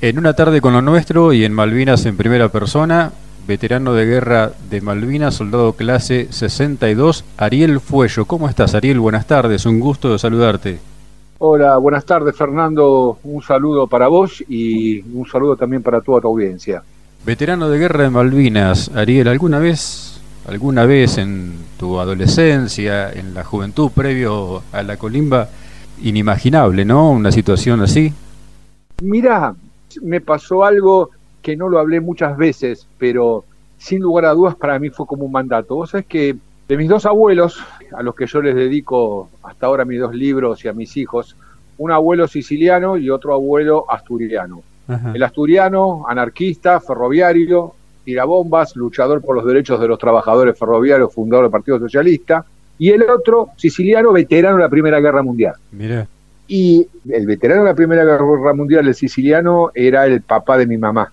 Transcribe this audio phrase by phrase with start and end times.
[0.00, 3.10] En una tarde con lo nuestro y en Malvinas en primera persona,
[3.48, 8.24] veterano de guerra de Malvinas, soldado clase 62, Ariel Fuello.
[8.24, 9.00] ¿Cómo estás, Ariel?
[9.00, 10.78] Buenas tardes, un gusto de saludarte.
[11.38, 13.18] Hola, buenas tardes, Fernando.
[13.24, 16.80] Un saludo para vos y un saludo también para toda tu audiencia.
[17.26, 23.42] Veterano de guerra de Malvinas, Ariel, ¿alguna vez, alguna vez en tu adolescencia, en la
[23.42, 25.48] juventud previo a la colimba,
[26.00, 27.10] inimaginable, ¿no?
[27.10, 28.12] Una situación así.
[29.02, 29.54] Mira,
[30.02, 31.10] me pasó algo
[31.42, 33.44] que no lo hablé muchas veces, pero
[33.78, 35.76] sin lugar a dudas para mí fue como un mandato.
[35.76, 36.36] Vos sabés que
[36.68, 37.58] de mis dos abuelos,
[37.96, 41.36] a los que yo les dedico hasta ahora mis dos libros y a mis hijos,
[41.78, 44.62] un abuelo siciliano y otro abuelo asturiano.
[45.12, 47.74] El asturiano, anarquista, ferroviario,
[48.04, 52.44] tirabombas, luchador por los derechos de los trabajadores ferroviarios, fundador del Partido Socialista,
[52.78, 55.54] y el otro, siciliano, veterano de la Primera Guerra Mundial.
[55.72, 56.08] Mira.
[56.48, 60.78] Y el veterano de la Primera Guerra Mundial, el siciliano, era el papá de mi
[60.78, 61.12] mamá.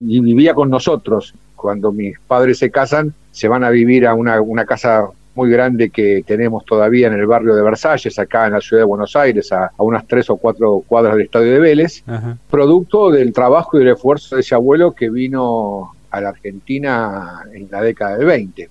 [0.00, 1.34] Y vivía con nosotros.
[1.56, 5.90] Cuando mis padres se casan, se van a vivir a una, una casa muy grande
[5.90, 9.50] que tenemos todavía en el barrio de Versalles, acá en la ciudad de Buenos Aires,
[9.52, 12.04] a, unas tres o cuatro cuadras del estadio de Vélez,
[12.50, 17.68] producto del trabajo y del esfuerzo de ese abuelo que vino a la Argentina en
[17.70, 18.68] la década del 20.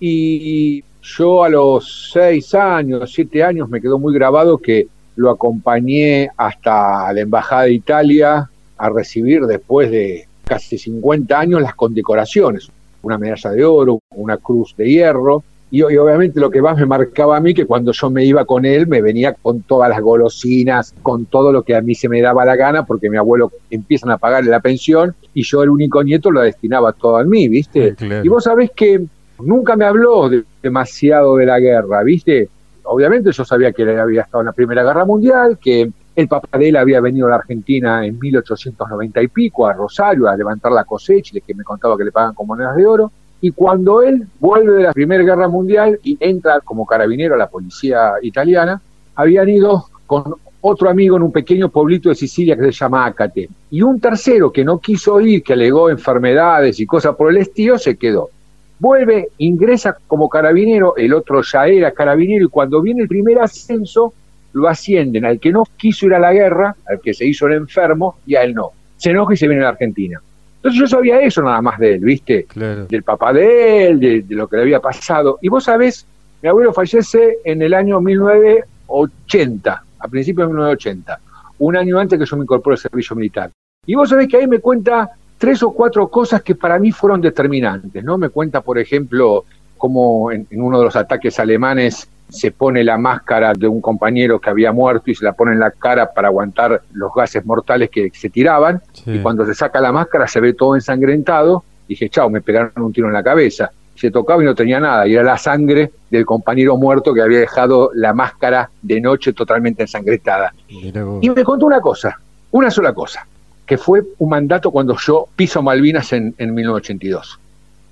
[0.00, 4.88] Y yo a los seis años, siete años, me quedó muy grabado que
[5.20, 11.74] lo acompañé hasta la Embajada de Italia a recibir después de casi 50 años las
[11.74, 12.70] condecoraciones,
[13.02, 17.36] una medalla de oro, una cruz de hierro, y, obviamente lo que más me marcaba
[17.36, 20.94] a mí, que cuando yo me iba con él, me venía con todas las golosinas,
[21.02, 24.10] con todo lo que a mí se me daba la gana, porque mi abuelo empiezan
[24.10, 27.94] a pagarle la pensión y yo, el único nieto, lo destinaba todo a mí, ¿viste?
[28.24, 29.04] Y vos sabés que
[29.38, 30.30] nunca me habló
[30.62, 32.48] demasiado de la guerra, ¿viste?
[32.92, 36.58] Obviamente yo sabía que él había estado en la Primera Guerra Mundial, que el papá
[36.58, 40.72] de él había venido a la Argentina en 1890 y pico, a Rosario, a levantar
[40.72, 43.12] la cosecha, que me contaba que le pagan con monedas de oro.
[43.40, 47.48] Y cuando él vuelve de la Primera Guerra Mundial y entra como carabinero a la
[47.48, 48.82] policía italiana,
[49.14, 53.48] habían ido con otro amigo en un pequeño pueblito de Sicilia que se llama Acate.
[53.70, 57.78] Y un tercero que no quiso ir, que alegó enfermedades y cosas por el estilo,
[57.78, 58.30] se quedó.
[58.80, 64.14] Vuelve, ingresa como carabinero, el otro ya era carabinero, y cuando viene el primer ascenso,
[64.54, 67.52] lo ascienden al que no quiso ir a la guerra, al que se hizo el
[67.52, 68.70] enfermo, y a él no.
[68.96, 70.18] Se enoja y se viene a la Argentina.
[70.56, 72.46] Entonces yo sabía eso nada más de él, ¿viste?
[72.54, 75.38] Del papá de él, de, lo que le había pasado.
[75.42, 76.06] Y vos sabés,
[76.42, 81.20] mi abuelo fallece en el año 1980, a principios de 1980,
[81.58, 83.50] un año antes que yo me incorporé al servicio militar.
[83.86, 87.22] Y vos sabés que ahí me cuenta tres o cuatro cosas que para mí fueron
[87.22, 88.18] determinantes, ¿no?
[88.18, 89.46] Me cuenta, por ejemplo,
[89.78, 94.50] cómo en uno de los ataques alemanes se pone la máscara de un compañero que
[94.50, 98.10] había muerto y se la pone en la cara para aguantar los gases mortales que
[98.12, 98.82] se tiraban.
[99.06, 101.64] Y cuando se saca la máscara se ve todo ensangrentado.
[101.88, 103.70] Y dije, chao, me pegaron un tiro en la cabeza.
[103.94, 105.06] Se tocaba y no tenía nada.
[105.08, 109.84] Y era la sangre del compañero muerto que había dejado la máscara de noche totalmente
[109.84, 110.52] ensangrentada.
[110.68, 112.20] Y me contó una cosa,
[112.50, 113.26] una sola cosa,
[113.70, 117.38] que fue un mandato cuando yo piso Malvinas en, en 1982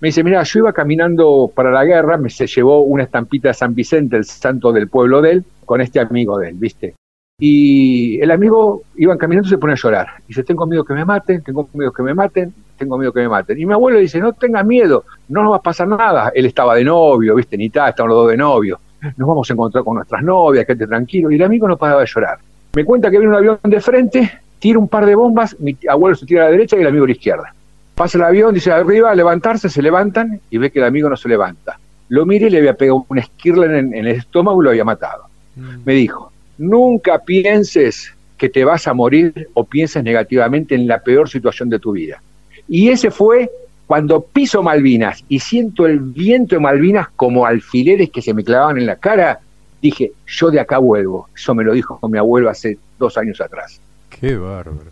[0.00, 3.54] me dice, mira, yo iba caminando para la guerra, me se llevó una estampita de
[3.54, 6.94] San Vicente, el santo del pueblo de él, con este amigo de él, ¿viste?
[7.40, 10.08] Y el amigo iba caminando y se pone a llorar.
[10.26, 13.28] Dice, tengo miedo que me maten, tengo miedo que me maten, tengo miedo que me
[13.28, 13.60] maten.
[13.60, 16.32] Y mi abuelo dice, no tenga miedo, no nos va a pasar nada.
[16.34, 17.56] Él estaba de novio, ¿viste?
[17.56, 18.80] Ni tal, estaban los dos de novio.
[19.16, 21.30] Nos vamos a encontrar con nuestras novias, quédate tranquilo.
[21.30, 22.38] Y el amigo no paraba de llorar.
[22.74, 26.16] Me cuenta que viene un avión de frente, tira un par de bombas, mi abuelo
[26.16, 27.54] se tira a la derecha y el amigo a la izquierda.
[27.94, 31.28] Pasa el avión, dice arriba, levantarse, se levantan y ve que el amigo no se
[31.28, 31.78] levanta.
[32.08, 35.24] Lo mire y le había pegado una esquirla en, el estómago y lo había matado.
[35.56, 35.68] Mm.
[35.84, 41.28] Me dijo, nunca pienses que te vas a morir o pienses negativamente en la peor
[41.28, 42.22] situación de tu vida.
[42.68, 43.50] Y ese fue
[43.86, 48.78] cuando piso Malvinas y siento el viento de Malvinas como alfileres que se me clavaban
[48.78, 49.40] en la cara,
[49.82, 51.28] dije, yo de acá vuelvo.
[51.34, 53.80] Eso me lo dijo mi abuelo hace dos años atrás.
[54.20, 54.90] Qué bárbaro.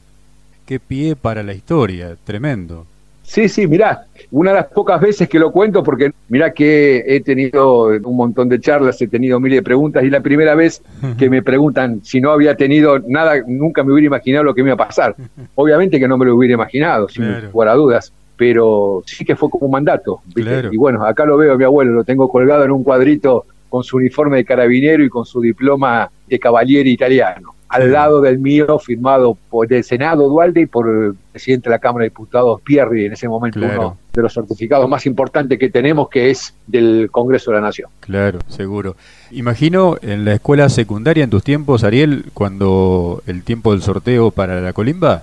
[0.66, 2.86] Qué pie para la historia, tremendo.
[3.22, 7.20] Sí, sí, mirá, una de las pocas veces que lo cuento, porque mirá que he
[7.20, 10.80] tenido un montón de charlas, he tenido miles de preguntas, y la primera vez
[11.18, 14.68] que me preguntan si no había tenido nada, nunca me hubiera imaginado lo que me
[14.68, 15.16] iba a pasar.
[15.56, 19.50] Obviamente que no me lo hubiera imaginado, sin lugar a dudas, pero sí que fue
[19.50, 20.20] como un mandato.
[20.36, 23.82] Y bueno, acá lo veo a mi abuelo, lo tengo colgado en un cuadrito con
[23.82, 28.78] su uniforme de carabinero y con su diploma de caballero italiano al lado del mío,
[28.78, 33.06] firmado por el Senado Dualde y por el presidente de la Cámara de Diputados Pierri,
[33.06, 37.50] en ese momento uno de los certificados más importantes que tenemos, que es del Congreso
[37.50, 37.90] de la Nación.
[38.00, 38.96] Claro, seguro.
[39.30, 44.60] Imagino en la escuela secundaria en tus tiempos, Ariel, cuando el tiempo del sorteo para
[44.60, 45.22] la colimba,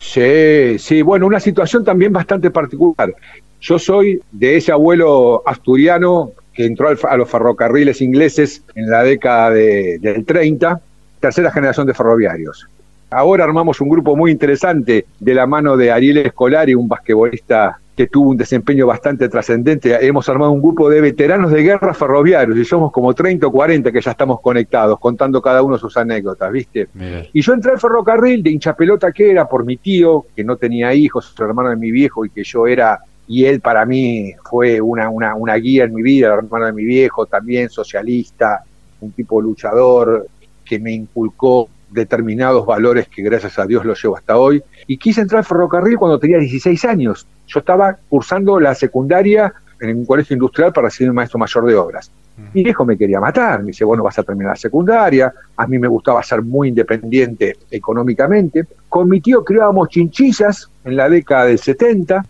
[0.00, 3.14] Sí, sí, bueno, una situación también bastante particular.
[3.60, 9.50] Yo soy de ese abuelo asturiano que entró a los ferrocarriles ingleses en la década
[9.50, 10.80] del 30,
[11.20, 12.66] tercera generación de ferroviarios.
[13.10, 18.06] Ahora armamos un grupo muy interesante de la mano de Ariel Escolari, un basquetbolista que
[18.06, 20.06] tuvo un desempeño bastante trascendente.
[20.06, 23.90] Hemos armado un grupo de veteranos de guerra ferroviarios y somos como 30 o 40
[23.92, 26.88] que ya estamos conectados, contando cada uno sus anécdotas, ¿viste?
[27.32, 30.56] Y yo entré al ferrocarril de hincha pelota que era por mi tío, que no
[30.56, 34.32] tenía hijos, el hermano de mi viejo y que yo era, y él para mí
[34.48, 38.62] fue una, una, una guía en mi vida, el hermano de mi viejo, también socialista,
[39.00, 40.26] un tipo luchador
[40.70, 44.62] que me inculcó determinados valores que gracias a Dios los llevo hasta hoy.
[44.86, 47.26] Y quise entrar al ferrocarril cuando tenía 16 años.
[47.48, 52.12] Yo estaba cursando la secundaria en un colegio industrial para ser maestro mayor de obras.
[52.54, 55.76] Mi viejo me quería matar, me dice, bueno, vas a terminar la secundaria, a mí
[55.76, 58.66] me gustaba ser muy independiente económicamente.
[58.88, 62.24] Con mi tío criábamos chinchillas en la década del 70,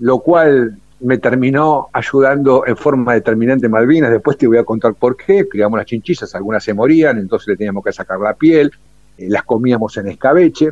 [0.00, 5.16] lo cual me terminó ayudando en forma determinante Malvinas, después te voy a contar por
[5.16, 8.72] qué, criamos las chinchillas, algunas se morían, entonces le teníamos que sacar la piel,
[9.18, 10.70] eh, las comíamos en escabeche.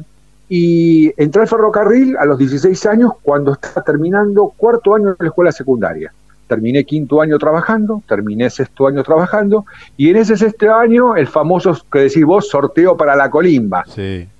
[0.49, 5.29] Y entré al ferrocarril a los 16 años cuando estaba terminando cuarto año de la
[5.29, 6.13] escuela secundaria.
[6.47, 9.65] Terminé quinto año trabajando, terminé sexto año trabajando,
[9.97, 13.85] y en ese sexto año el famoso que decís vos, sorteo para la colimba.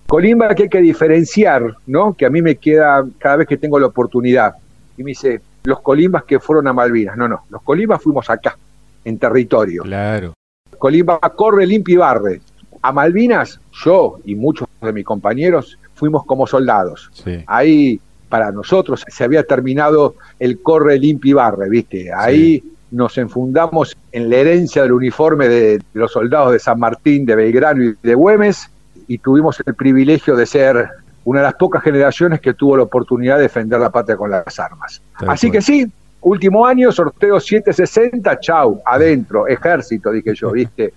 [0.07, 2.13] Colimba que hay que diferenciar, ¿no?
[2.13, 4.57] Que a mí me queda cada vez que tengo la oportunidad.
[4.99, 7.17] Y me dice, los colimbas que fueron a Malvinas.
[7.17, 8.57] No, no, los colimbas fuimos acá,
[9.05, 9.83] en territorio.
[9.83, 10.35] Claro.
[10.79, 12.41] Colimba corre, limpia y barre.
[12.81, 17.11] A Malvinas, yo y muchos de mis compañeros fuimos como soldados.
[17.47, 22.13] Ahí, para nosotros, se había terminado el corre, limpia y barre, ¿viste?
[22.13, 27.37] Ahí nos enfundamos en la herencia del uniforme de los soldados de San Martín, de
[27.37, 28.69] Belgrano y de Güemes,
[29.07, 30.89] y tuvimos el privilegio de ser
[31.25, 34.59] una de las pocas generaciones que tuvo la oportunidad de defender la patria con las
[34.59, 35.03] armas.
[35.27, 35.91] Así que sí,
[36.21, 40.93] último año, sorteo 760, chau, adentro, ejército, dije yo, ¿viste?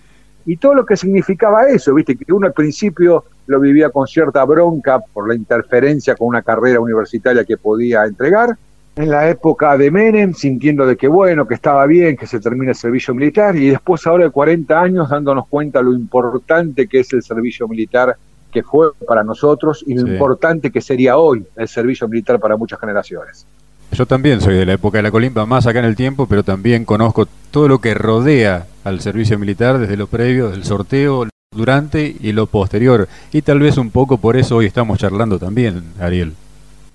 [0.45, 4.43] y todo lo que significaba eso, viste, que uno al principio lo vivía con cierta
[4.45, 8.55] bronca por la interferencia con una carrera universitaria que podía entregar.
[8.95, 12.71] En la época de Menem, sintiendo de que bueno, que estaba bien, que se termine
[12.71, 17.11] el servicio militar, y después ahora de 40 años dándonos cuenta lo importante que es
[17.11, 18.15] el servicio militar
[18.55, 22.79] que fue para nosotros y lo importante que sería hoy el servicio militar para muchas
[22.79, 23.45] generaciones.
[23.91, 26.41] Yo también soy de la época de la colimba, más acá en el tiempo, pero
[26.41, 32.15] también conozco todo lo que rodea al servicio militar, desde lo previo, del sorteo, durante
[32.17, 33.09] y lo posterior.
[33.33, 36.31] Y tal vez un poco por eso hoy estamos charlando también, Ariel.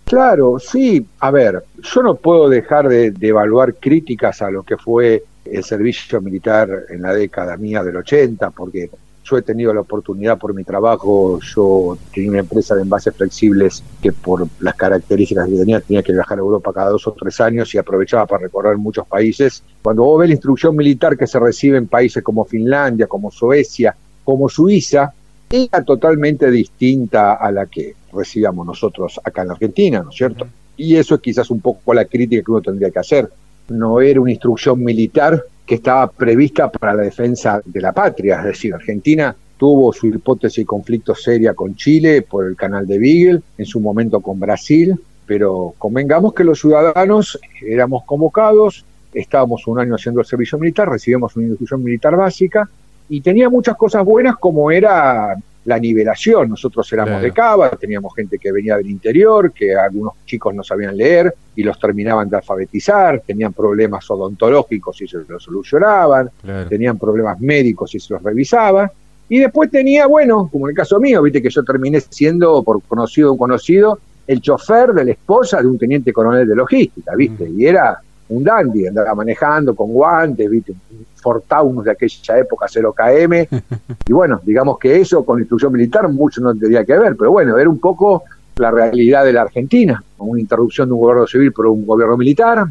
[0.05, 1.07] Claro, sí.
[1.19, 5.63] A ver, yo no puedo dejar de, de evaluar críticas a lo que fue el
[5.63, 8.89] servicio militar en la década mía del 80, porque
[9.31, 13.83] yo he tenido la oportunidad por mi trabajo, yo tenía una empresa de envases flexibles
[14.03, 17.41] que por las características que tenía tenía que viajar a Europa cada dos o tres
[17.41, 19.63] años y aprovechaba para recorrer muchos países.
[19.83, 23.95] Cuando vos ves la instrucción militar que se recibe en países como Finlandia, como Suecia,
[24.25, 25.13] como Suiza,
[25.51, 30.47] era totalmente distinta a la que recibíamos nosotros acá en Argentina, ¿no es cierto?
[30.77, 33.29] Y eso es quizás un poco la crítica que uno tendría que hacer.
[33.69, 38.45] No era una instrucción militar que estaba prevista para la defensa de la patria, es
[38.47, 43.41] decir, Argentina tuvo su hipótesis de conflicto seria con Chile por el canal de Beagle,
[43.57, 48.85] en su momento con Brasil, pero convengamos que los ciudadanos éramos convocados,
[49.15, 52.69] estábamos un año haciendo el servicio militar, recibimos una instrucción militar básica
[53.09, 56.49] y tenía muchas cosas buenas como era la nivelación.
[56.49, 60.97] Nosotros éramos de Cava, teníamos gente que venía del interior, que algunos chicos no sabían
[60.97, 66.31] leer y los terminaban de alfabetizar, tenían problemas odontológicos y se los solucionaban,
[66.69, 68.91] tenían problemas médicos y se los revisaban.
[69.29, 72.83] Y después tenía, bueno, como en el caso mío, viste que yo terminé siendo, por
[72.83, 77.49] conocido o conocido, el chofer de la esposa de un teniente coronel de logística, viste,
[77.49, 78.01] y era
[78.31, 80.73] un dandy, andaba manejando con guantes, ¿viste?
[80.73, 83.49] un Fortaunus de aquella época 0KM,
[84.09, 87.59] y bueno, digamos que eso con instrucción militar mucho no tendría que ver, pero bueno,
[87.59, 88.25] era un poco
[88.57, 92.17] la realidad de la Argentina, con una interrupción de un gobierno civil por un gobierno
[92.17, 92.67] militar,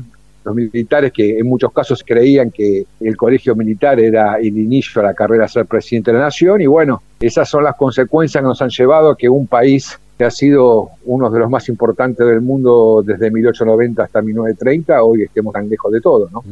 [0.45, 5.05] los militares que en muchos casos creían que el colegio militar era el inicio a
[5.05, 8.47] la carrera a ser presidente de la nación, y bueno, esas son las consecuencias que
[8.47, 12.27] nos han llevado a que un país que ha sido uno de los más importantes
[12.27, 16.43] del mundo desde 1890 hasta 1930, hoy estemos tan lejos de todo, ¿no?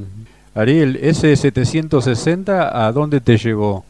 [0.55, 3.83] Ariel, ese 760, ¿a dónde te llevó?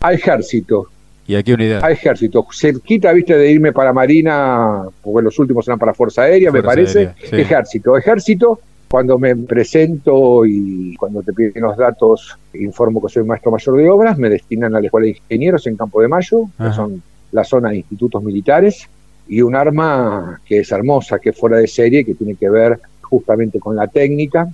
[0.00, 0.88] A ejército.
[1.28, 1.84] ¿Y a qué unidad?
[1.84, 2.44] A ejército.
[2.52, 7.14] Cerquita, viste, de irme para Marina, porque los últimos eran para Fuerza Aérea, me parece.
[7.30, 7.96] Ejército.
[7.96, 8.58] Ejército,
[8.88, 13.90] cuando me presento y cuando te piden los datos, informo que soy maestro mayor de
[13.90, 17.44] obras, me destinan a la Escuela de Ingenieros en Campo de Mayo, que son la
[17.44, 18.88] zona de institutos militares
[19.30, 22.80] y un arma que es hermosa, que es fuera de serie, que tiene que ver
[23.00, 24.48] justamente con la técnica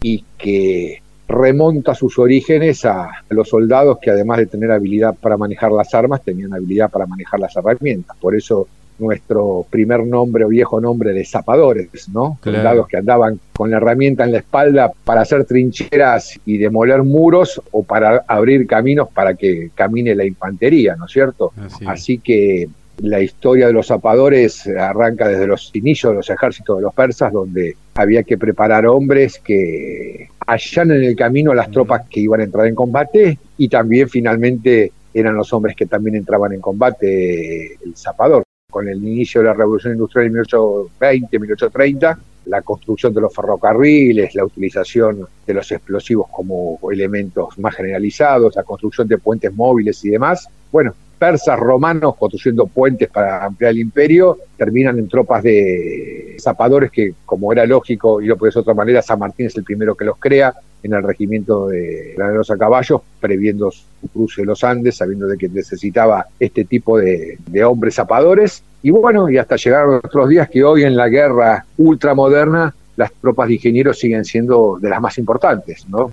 [0.00, 5.70] y que remonta sus orígenes a los soldados que además de tener habilidad para manejar
[5.70, 8.16] las armas, tenían habilidad para manejar las herramientas.
[8.18, 8.66] Por eso
[8.98, 12.38] nuestro primer nombre o viejo nombre de zapadores, ¿no?
[12.42, 17.60] Soldados que andaban con la herramienta en la espalda para hacer trincheras y demoler muros
[17.70, 21.52] o para abrir caminos para que camine la infantería, ¿no es cierto?
[21.84, 22.68] Así que
[22.98, 27.32] la historia de los zapadores arranca desde los inicios de los ejércitos de los persas,
[27.32, 32.44] donde había que preparar hombres que hallan en el camino las tropas que iban a
[32.44, 37.96] entrar en combate y también finalmente eran los hombres que también entraban en combate el
[37.96, 38.44] zapador.
[38.70, 44.34] Con el inicio de la revolución industrial en 1820, 1830, la construcción de los ferrocarriles,
[44.34, 50.10] la utilización de los explosivos como elementos más generalizados, la construcción de puentes móviles y
[50.10, 50.48] demás.
[50.70, 57.14] Bueno, persas, romanos, construyendo puentes para ampliar el imperio, terminan en tropas de zapadores que,
[57.24, 60.04] como era lógico, y no puede de otra manera, San Martín es el primero que
[60.04, 60.52] los crea
[60.82, 65.38] en el regimiento de graneros a caballos, previendo su cruce de los Andes, sabiendo de
[65.38, 68.64] que necesitaba este tipo de, de hombres zapadores.
[68.82, 73.12] Y bueno, y hasta llegar a nuestros días que hoy en la guerra ultramoderna las
[73.12, 76.12] tropas de ingenieros siguen siendo de las más importantes, ¿no?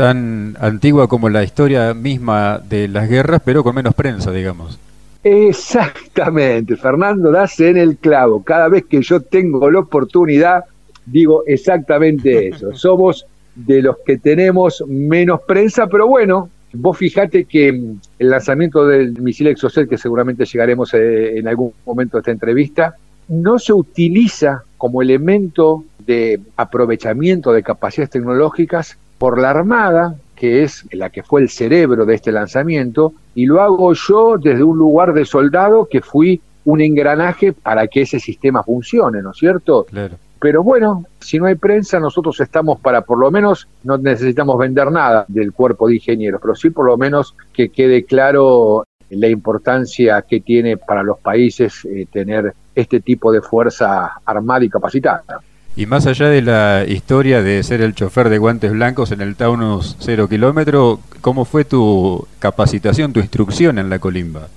[0.00, 4.78] Tan antigua como la historia misma de las guerras, pero con menos prensa, digamos.
[5.22, 8.42] Exactamente, Fernando, das en el clavo.
[8.42, 10.64] Cada vez que yo tengo la oportunidad,
[11.04, 12.72] digo exactamente eso.
[12.74, 19.20] Somos de los que tenemos menos prensa, pero bueno, vos fijate que el lanzamiento del
[19.20, 22.94] misil Exocet, que seguramente llegaremos eh, en algún momento de esta entrevista,
[23.28, 30.86] no se utiliza como elemento de aprovechamiento de capacidades tecnológicas por la Armada, que es
[30.92, 35.12] la que fue el cerebro de este lanzamiento, y lo hago yo desde un lugar
[35.12, 39.84] de soldado que fui un engranaje para que ese sistema funcione, ¿no es cierto?
[39.84, 40.16] Claro.
[40.40, 44.90] Pero bueno, si no hay prensa, nosotros estamos para, por lo menos, no necesitamos vender
[44.90, 50.22] nada del cuerpo de ingenieros, pero sí por lo menos que quede claro la importancia
[50.22, 55.42] que tiene para los países eh, tener este tipo de fuerza armada y capacitada.
[55.76, 59.36] Y más allá de la historia de ser el chofer de guantes blancos en el
[59.36, 64.48] Taunus 0 kilómetro, ¿cómo fue tu capacitación, tu instrucción en la colimba?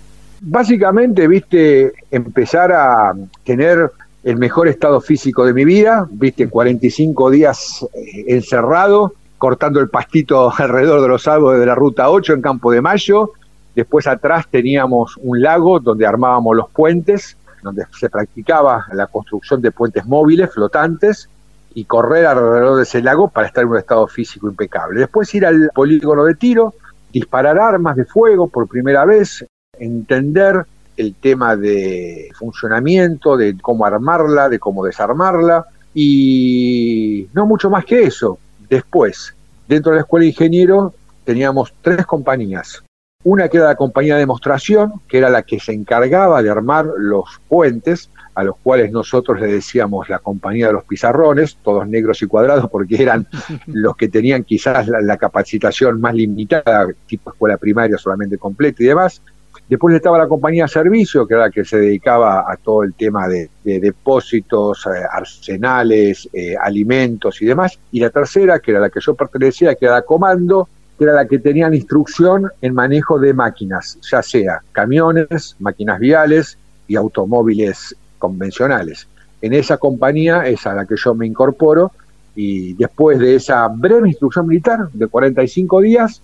[0.41, 3.13] Básicamente, viste, empezar a
[3.45, 3.91] tener
[4.23, 10.51] el mejor estado físico de mi vida, viste, 45 días eh, encerrado, cortando el pastito
[10.57, 13.33] alrededor de los árboles de la Ruta 8 en Campo de Mayo.
[13.75, 19.71] Después atrás teníamos un lago donde armábamos los puentes donde se practicaba la construcción de
[19.71, 21.29] puentes móviles, flotantes,
[21.75, 24.99] y correr alrededor de ese lago para estar en un estado físico impecable.
[24.99, 26.75] Después ir al polígono de tiro,
[27.11, 29.45] disparar armas de fuego por primera vez,
[29.79, 30.65] entender
[30.97, 38.03] el tema de funcionamiento, de cómo armarla, de cómo desarmarla, y no mucho más que
[38.03, 38.37] eso.
[38.69, 39.33] Después,
[39.67, 40.93] dentro de la escuela de ingeniero,
[41.23, 42.83] teníamos tres compañías.
[43.25, 46.85] Una que era la compañía de demostración, que era la que se encargaba de armar
[46.97, 52.21] los puentes, a los cuales nosotros le decíamos la compañía de los pizarrones, todos negros
[52.21, 53.27] y cuadrados, porque eran
[53.67, 59.21] los que tenían quizás la, capacitación más limitada, tipo escuela primaria solamente completa y demás.
[59.69, 62.93] Después estaba la compañía de servicio, que era la que se dedicaba a todo el
[62.95, 67.79] tema de, depósitos, eh, arsenales, eh, alimentos y demás.
[67.91, 70.67] Y la tercera, que era la que yo pertenecía, que era la comando,
[71.03, 76.57] era la que tenía la instrucción en manejo de máquinas, ya sea camiones, máquinas viales
[76.87, 79.07] y automóviles convencionales.
[79.41, 81.91] En esa compañía es a la que yo me incorporo
[82.35, 86.21] y después de esa breve instrucción militar de 45 días,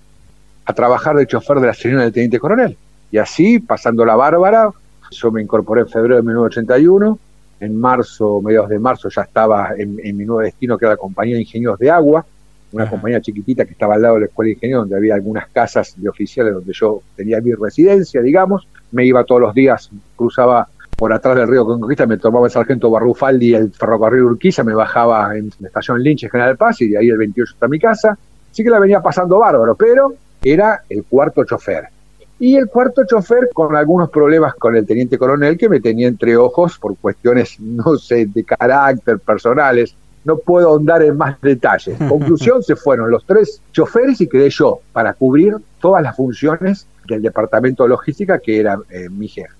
[0.65, 2.77] a trabajar de chofer de la señora del teniente coronel.
[3.11, 4.69] Y así, pasando la bárbara,
[5.11, 7.19] yo me incorporé en febrero de 1981,
[7.59, 10.97] en marzo, mediados de marzo, ya estaba en, en mi nuevo destino, que era la
[10.97, 12.25] compañía de ingenieros de agua,
[12.71, 15.47] una compañía chiquitita que estaba al lado de la escuela de ingeniería, donde había algunas
[15.49, 18.67] casas de oficiales donde yo tenía mi residencia, digamos.
[18.91, 22.89] Me iba todos los días, cruzaba por atrás del río Conquista, me tomaba el sargento
[22.89, 26.97] Barrufaldi el ferrocarril Urquiza, me bajaba en la estación Lynch en General Paz y de
[26.97, 28.17] ahí el 28 hasta mi casa.
[28.51, 31.85] Sí que la venía pasando bárbaro, pero era el cuarto chofer.
[32.39, 36.35] Y el cuarto chofer con algunos problemas con el teniente coronel que me tenía entre
[36.35, 39.95] ojos por cuestiones, no sé, de carácter personales
[40.25, 41.97] no puedo ahondar en más detalles.
[42.09, 47.21] Conclusión, se fueron los tres choferes y quedé yo para cubrir todas las funciones del
[47.21, 49.53] departamento de logística que era eh, mi jefe.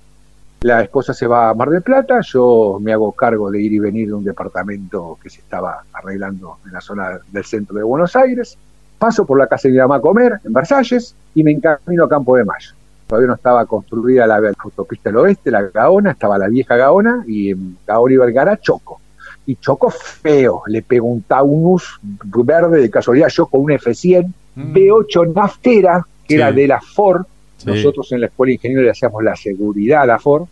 [0.61, 3.79] La esposa se va a Mar del Plata, yo me hago cargo de ir y
[3.79, 8.13] venir de un departamento que se estaba arreglando en la zona del centro de Buenos
[8.17, 8.57] Aires,
[8.97, 12.09] paso por la casa de mi mamá a comer en Versalles y me encamino a
[12.09, 12.71] Campo de Mayo.
[13.07, 17.51] todavía no estaba construida la autopista del oeste, la Gaona, estaba la vieja Gaona y
[17.51, 18.99] en Gaona y Vergara Choco.
[19.49, 21.99] Y Choco feo, le pegó un Taunus
[22.43, 25.33] verde de casualidad, yo con un F100, B8 mm.
[25.33, 27.25] naftera, que era de la Ford.
[27.65, 30.45] Nosotros en la escuela de ingenieros le hacíamos la seguridad a la Ford,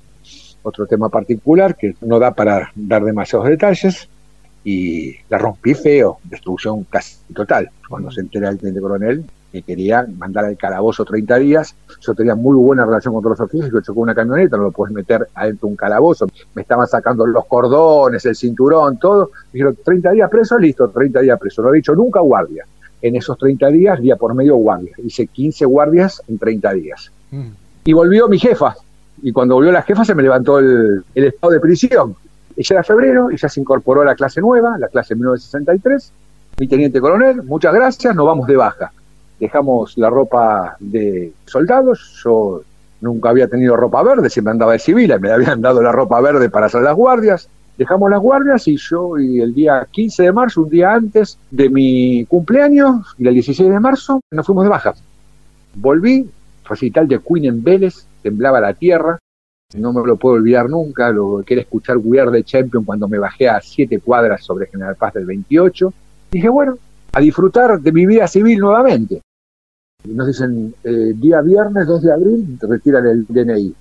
[0.63, 4.09] otro tema particular que no da para dar demasiados detalles
[4.63, 7.69] y la rompí feo, destrucción casi total.
[7.87, 12.35] Cuando se entera el teniente coronel, que quería mandar al calabozo 30 días, yo tenía
[12.35, 15.27] muy buena relación con todos los oficiales, yo chocó una camioneta, no lo puedes meter
[15.33, 20.29] adentro de un calabozo, me estaban sacando los cordones, el cinturón, todo, dijeron 30 días
[20.29, 22.65] preso, listo, 30 días preso, no he dicho nunca guardia.
[23.01, 27.11] En esos 30 días, día por medio guardia, hice 15 guardias en 30 días.
[27.31, 27.49] Mm.
[27.85, 28.75] Y volvió mi jefa,
[29.21, 32.15] y cuando volvió la jefa se me levantó el, el estado de prisión,
[32.57, 36.11] ella era febrero y ya se incorporó a la clase nueva, la clase 1963.
[36.59, 38.91] Mi teniente coronel, muchas gracias, nos vamos de baja.
[39.39, 42.61] Dejamos la ropa de soldados, yo
[43.01, 46.49] nunca había tenido ropa verde, siempre andaba de civil, me habían dado la ropa verde
[46.49, 47.49] para hacer las guardias.
[47.77, 51.69] Dejamos las guardias y yo y el día 15 de marzo, un día antes de
[51.69, 54.95] mi cumpleaños, y el 16 de marzo, nos fuimos de baja.
[55.75, 56.27] Volví,
[56.67, 59.19] recital de Queen en Vélez, temblaba la tierra,
[59.75, 63.07] no me lo puedo olvidar nunca, lo que era escuchar We Are the Champion cuando
[63.07, 65.93] me bajé a siete cuadras sobre General Paz del 28.
[66.31, 66.77] Dije, bueno,
[67.11, 69.21] a disfrutar de mi vida civil nuevamente.
[70.07, 73.73] Y nos dicen, eh, día viernes 2 de abril, te retiran el DNI.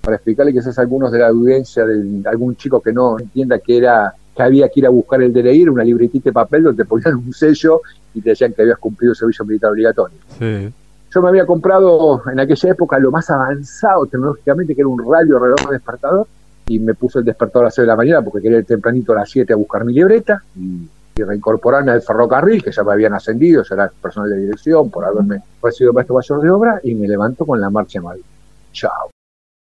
[0.00, 3.76] Para explicarle que quizás algunos de la audiencia, de algún chico que no entienda que
[3.78, 6.82] era que había que ir a buscar el DNI, era una libretita de papel donde
[6.82, 7.82] te ponían un sello
[8.14, 10.18] y te decían que habías cumplido el servicio militar obligatorio.
[10.38, 10.72] Sí.
[11.12, 15.38] Yo me había comprado en aquella época lo más avanzado tecnológicamente, que era un radio
[15.38, 16.26] reloj despertador,
[16.66, 19.12] y me puse el despertador a las 6 de la mañana porque quería ir tempranito
[19.12, 20.88] a las 7 a buscar mi libreta y,
[21.22, 25.42] reincorporarme al ferrocarril, que ya me habían ascendido, ya era personal de dirección por haberme
[25.62, 28.28] recibido maestro mayor de obra, y me levanto con la marcha Malvinas.
[28.72, 29.10] Chao.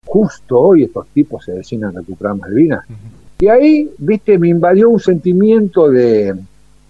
[0.07, 2.85] Justo hoy estos tipos se deciden recuperar Malvinas.
[3.41, 6.35] Y ahí, viste, me invadió un sentimiento de,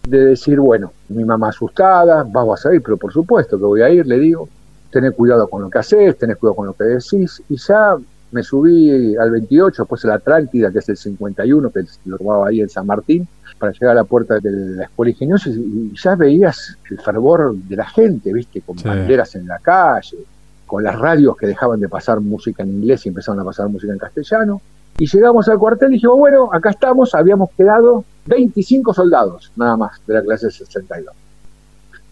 [0.07, 3.91] de decir, bueno, mi mamá asustada, vamos a ir, pero por supuesto que voy a
[3.91, 4.49] ir, le digo,
[4.91, 7.97] tenés cuidado con lo que haces, tenés cuidado con lo que decís, y ya
[8.33, 12.49] me subí al 28, después a la Atlántida, que es el 51, que lo tomaba
[12.49, 13.29] ahí en San Martín,
[13.63, 17.77] para llegar a la puerta de la escuela ingeniosa, y ya veías el fervor de
[17.77, 20.19] la gente, viste, con banderas en la calle,
[20.67, 23.93] con las radios que dejaban de pasar música en inglés y empezaban a pasar música
[23.93, 24.61] en castellano,
[24.99, 30.05] y llegamos al cuartel y dijimos, bueno, acá estamos, habíamos quedado 25 soldados nada más
[30.09, 31.15] de la clase 62.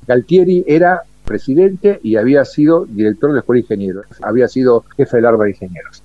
[0.07, 5.17] Galtieri era presidente y había sido director de la Escuela de Ingenieros, había sido jefe
[5.17, 6.01] del árbol de ingenieros.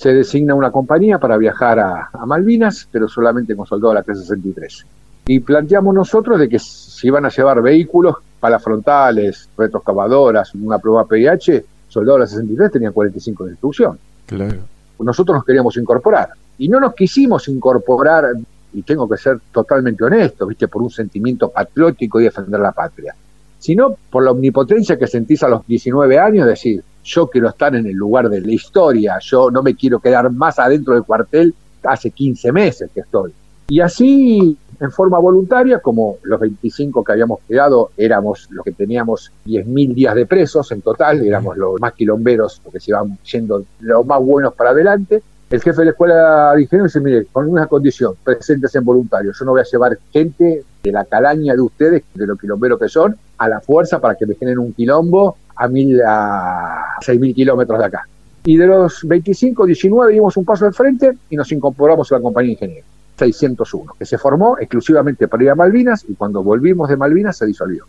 [0.00, 4.22] Se designa una compañía para viajar a, Malvinas, pero solamente con soldados de la clase
[4.22, 4.86] 63.
[5.26, 11.06] Y planteamos nosotros de que se iban a llevar vehículos, palas frontales, retroexcavadoras, una prueba
[11.06, 13.98] PIH, soldados de la 63 tenían 45 de instrucción.
[14.24, 14.56] Claro
[15.04, 16.30] nosotros nos queríamos incorporar.
[16.58, 18.26] Y no nos quisimos incorporar,
[18.72, 20.68] y tengo que ser totalmente honesto, ¿viste?
[20.68, 23.14] por un sentimiento patriótico y defender la patria,
[23.58, 27.86] sino por la omnipotencia que sentís a los 19 años, decir, yo quiero estar en
[27.86, 32.10] el lugar de la historia, yo no me quiero quedar más adentro del cuartel, hace
[32.10, 33.32] 15 meses que estoy.
[33.68, 39.30] Y así en forma voluntaria, como los 25 que habíamos quedado éramos los que teníamos
[39.46, 44.06] 10.000 días de presos en total, éramos los más quilomberos porque se iban yendo los
[44.06, 45.22] más buenos para adelante.
[45.50, 49.36] El jefe de la escuela de ingenieros dice, mire, con una condición, presentes en voluntarios,
[49.38, 52.88] yo no voy a llevar gente de la calaña de ustedes, de los quilomberos que
[52.88, 57.78] son, a la fuerza para que me generen un quilombo a, mil, a 6.000 kilómetros
[57.78, 58.06] de acá.
[58.44, 62.22] Y de los 25, 19 dimos un paso al frente y nos incorporamos a la
[62.22, 62.90] compañía de ingenieros.
[63.18, 67.44] 601, que se formó exclusivamente para ir a Malvinas y cuando volvimos de Malvinas se
[67.44, 67.84] disolvió.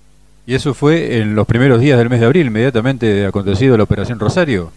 [0.46, 4.20] ¿Y eso fue en los primeros días del mes de abril, inmediatamente acontecido la Operación
[4.20, 4.72] Rosario?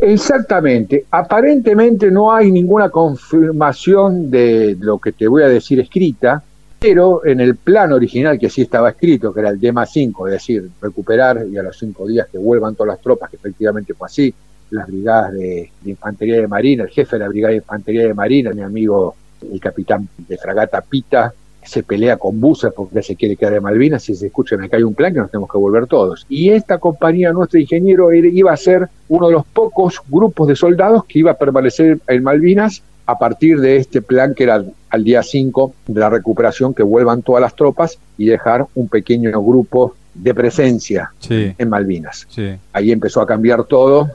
[0.00, 1.04] Exactamente.
[1.10, 6.42] Aparentemente no hay ninguna confirmación de lo que te voy a decir escrita,
[6.78, 10.32] pero en el plan original que sí estaba escrito, que era el DEMA 5, es
[10.32, 14.06] decir, recuperar y a los cinco días que vuelvan todas las tropas, que efectivamente fue
[14.06, 14.34] así,
[14.70, 18.52] las brigadas de, Infantería de Marina, el jefe de la Brigada de Infantería de Marina,
[18.52, 19.14] mi amigo
[19.52, 24.08] el capitán de fragata Pita se pelea con Busa porque se quiere quedar de Malvinas
[24.08, 26.24] y se escucha, me cae un plan que nos tenemos que volver todos.
[26.28, 31.04] Y esta compañía, nuestro ingeniero, iba a ser uno de los pocos grupos de soldados
[31.04, 35.22] que iba a permanecer en Malvinas a partir de este plan que era al día
[35.22, 40.34] 5 de la recuperación, que vuelvan todas las tropas y dejar un pequeño grupo de
[40.34, 42.28] presencia en Malvinas.
[42.70, 44.10] Ahí empezó a cambiar todo,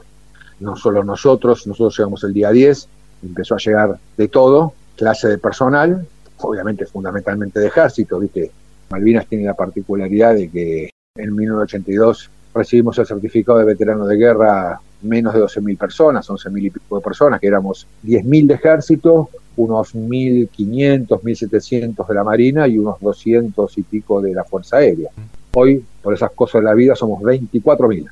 [0.60, 2.88] no solo nosotros, nosotros llegamos el día 10,
[3.24, 6.06] empezó a llegar de todo, clase de personal,
[6.38, 8.52] obviamente fundamentalmente de ejército, viste,
[8.90, 14.80] Malvinas tiene la particularidad de que en 1982 recibimos el certificado de veterano de guerra
[15.04, 19.94] menos de 12.000 personas, 11.000 y pico de personas, que éramos 10.000 de ejército, unos
[19.94, 25.10] 1.500, 1.700 de la Marina y unos 200 y pico de la Fuerza Aérea.
[25.52, 28.08] Hoy, por esas cosas de la vida, somos 24.000.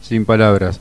[0.00, 0.80] Sin palabras.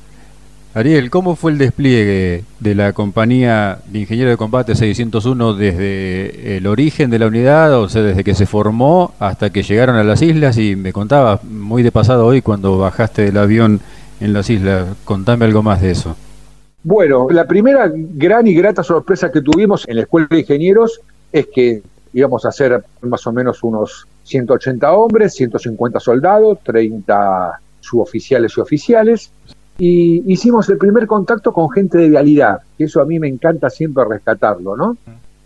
[0.75, 6.65] Ariel, ¿cómo fue el despliegue de la compañía de ingenieros de combate 601 desde el
[6.65, 10.23] origen de la unidad, o sea, desde que se formó hasta que llegaron a las
[10.23, 10.57] islas?
[10.57, 13.81] Y me contaba muy de pasado hoy cuando bajaste del avión
[14.19, 14.95] en las islas.
[15.05, 16.15] Contame algo más de eso.
[16.83, 20.99] Bueno, la primera gran y grata sorpresa que tuvimos en la Escuela de Ingenieros
[21.31, 21.81] es que
[22.13, 29.31] íbamos a ser más o menos unos 180 hombres, 150 soldados, 30 suboficiales y oficiales
[29.77, 33.69] y hicimos el primer contacto con gente de vialidad, que eso a mí me encanta
[33.69, 34.97] siempre rescatarlo, ¿no?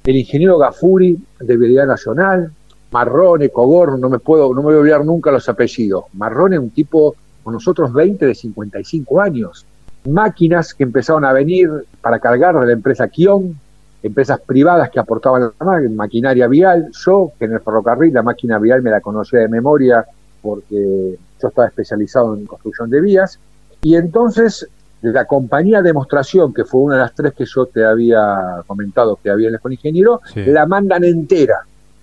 [0.04, 2.52] El ingeniero Gafuri de Vialidad Nacional,
[2.92, 6.06] Marrone, Cogor, no me puedo, no me voy a olvidar nunca los apellidos.
[6.14, 7.16] Marrone, un tipo
[7.48, 9.66] con nosotros 20 de 55 años.
[10.04, 11.70] Máquinas que empezaron a venir
[12.02, 13.58] para cargar de la empresa Kion,
[14.04, 16.90] empresas privadas que aportaban la maquinaria vial.
[17.06, 20.06] Yo, que en el ferrocarril la máquina vial me la conocía de memoria
[20.42, 23.40] porque yo estaba especializado en construcción de vías
[23.82, 24.68] y entonces
[25.02, 29.18] la compañía de demostración, que fue una de las tres que yo te había comentado
[29.24, 31.62] que había en el ingeniero, la mandan entera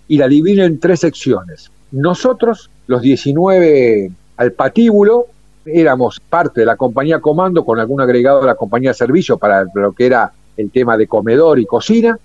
[0.08, 1.70] y la dividen en tres secciones.
[1.92, 5.26] Nosotros, los 19 al patíbulo,
[5.66, 9.64] éramos parte de la compañía comando con algún agregado de la compañía de servicio para
[9.74, 12.18] lo que era el tema de comedor y cocina,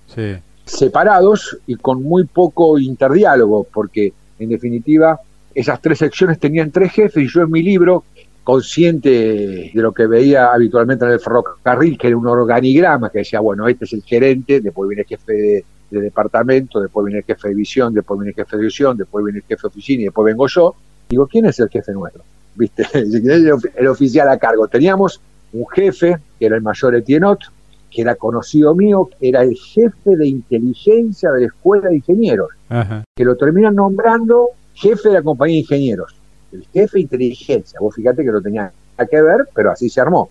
[0.65, 5.19] separados y con muy poco interdiálogo, porque en definitiva
[5.55, 8.03] esas tres secciones tenían tres jefes y yo en mi libro
[8.43, 13.39] consciente de lo que veía habitualmente en el ferrocarril, que era un organigrama que decía,
[13.39, 17.49] bueno, este es el gerente, después viene el jefe de, departamento, después viene el jefe
[17.49, 20.05] de visión, después viene el jefe de visión, después viene el jefe de oficina y
[20.05, 20.75] después vengo yo.
[21.09, 22.23] Digo, ¿quién es el jefe nuestro?
[22.55, 22.85] ¿Viste?
[22.93, 24.67] El oficial a cargo.
[24.67, 25.21] Teníamos
[25.53, 27.39] un jefe, que era el mayor Etienot,
[27.89, 32.49] que era conocido mío, era el jefe de inteligencia de la Escuela de Ingenieros,
[33.15, 36.19] que lo terminan nombrando jefe de la compañía de ingenieros
[36.51, 37.79] el jefe de inteligencia.
[37.79, 40.29] Vos fíjate que no tenía nada que ver, pero así se armó.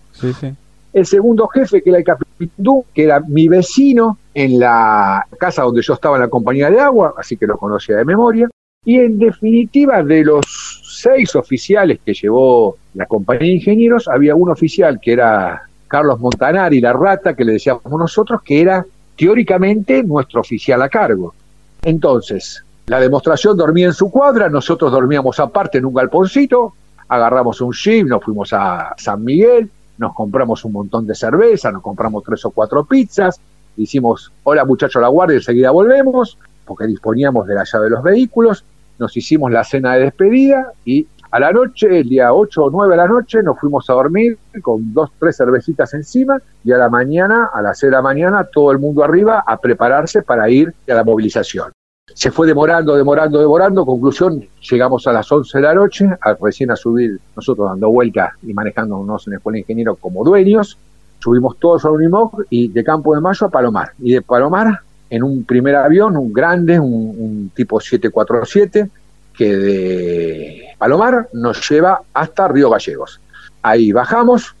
[0.91, 5.81] El segundo jefe, que era el capitán, que era mi vecino en la casa donde
[5.81, 8.49] yo estaba en la compañía de agua, así que lo conocía de memoria.
[8.83, 14.49] Y en definitiva, de los seis oficiales que llevó la compañía de ingenieros, había un
[14.49, 18.85] oficial que era Carlos Montanari, la rata, que le decíamos nosotros, que era
[19.15, 21.33] teóricamente nuestro oficial a cargo.
[21.81, 26.73] Entonces, la demostración dormía en su cuadra, nosotros dormíamos aparte en un galponcito,
[27.07, 31.81] agarramos un jeep, nos fuimos a San Miguel, nos compramos un montón de cerveza, nos
[31.81, 33.39] compramos tres o cuatro pizzas,
[33.77, 38.63] hicimos, hola muchachos la guardia, enseguida volvemos, porque disponíamos de la llave de los vehículos,
[38.99, 42.91] nos hicimos la cena de despedida y a la noche, el día 8 o 9
[42.91, 46.89] de la noche, nos fuimos a dormir con dos, tres cervecitas encima y a la
[46.89, 50.73] mañana, a las 6 de la mañana, todo el mundo arriba a prepararse para ir
[50.89, 51.71] a la movilización.
[52.15, 53.85] Se fue demorando, demorando, demorando.
[53.85, 56.09] Conclusión, llegamos a las 11 de la noche,
[56.41, 60.79] recién a subir, nosotros dando vueltas y manejándonos en la escuela de ingenieros como dueños.
[61.19, 63.91] Subimos todos a Unimog y de Campo de Mayo a Palomar.
[63.99, 68.89] Y de Palomar, en un primer avión, un grande, un, tipo 747,
[69.33, 73.19] que de Palomar nos lleva hasta Río Gallegos.
[73.61, 74.55] Ahí bajamos.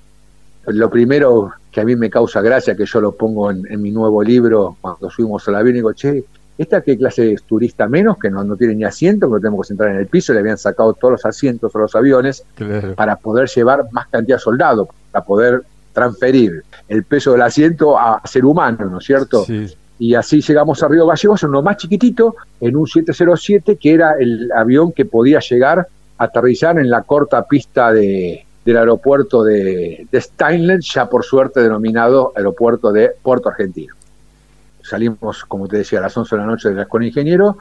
[0.65, 3.91] Lo primero que a mí me causa gracia, que yo lo pongo en, en mi
[3.91, 6.23] nuevo libro, cuando subimos al avión, y digo, che,
[6.59, 8.17] ¿Esta qué clase es turista menos?
[8.19, 10.57] Que no, no tiene ni asiento, que tenemos que sentar en el piso, le habían
[10.57, 12.43] sacado todos los asientos a los aviones
[12.97, 18.21] para poder llevar más cantidad de soldados, para poder transferir el peso del asiento a
[18.25, 19.45] ser humano, ¿no es cierto?
[19.99, 24.49] Y así llegamos a Río Gallegos, uno más chiquitito, en un 707, que era el
[24.55, 30.21] avión que podía llegar a aterrizar en la corta pista de, del aeropuerto de, de
[30.21, 33.93] Steinland, ya por suerte denominado aeropuerto de Puerto Argentino.
[34.81, 37.57] Salimos, como te decía, a las 11 de la noche de la escuela de ingeniero,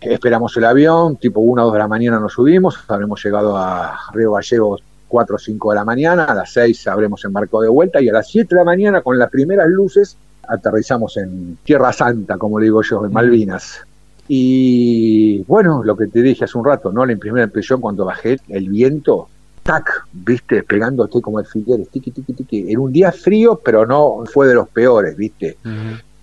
[0.00, 3.98] esperamos el avión, tipo 1 o 2 de la mañana nos subimos, habremos llegado a
[4.12, 8.00] Río Gallegos 4 o 5 de la mañana, a las 6 habremos embarcado de vuelta
[8.00, 10.16] y a las 7 de la mañana con las primeras luces
[10.48, 13.80] aterrizamos en Tierra Santa, como digo yo, en Malvinas.
[14.28, 17.04] Y bueno, lo que te dije hace un rato, ¿no?
[17.04, 19.28] La primera impresión cuando bajé, el viento,
[19.62, 22.70] tac, viste, pegándote como el alfileres, tiqui, tiqui, tiqui.
[22.70, 25.56] Era un día frío, pero no fue de los peores, viste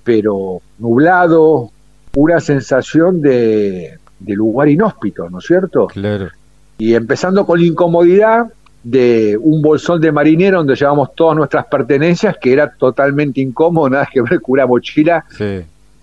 [0.09, 1.69] pero nublado,
[2.15, 5.85] una sensación de, lugar inhóspito, ¿no es cierto?
[5.85, 6.29] Claro.
[6.79, 8.47] Y empezando con la incomodidad
[8.83, 14.07] de un bolsón de marinero donde llevamos todas nuestras pertenencias, que era totalmente incómodo, nada
[14.11, 15.25] que ver con una mochila.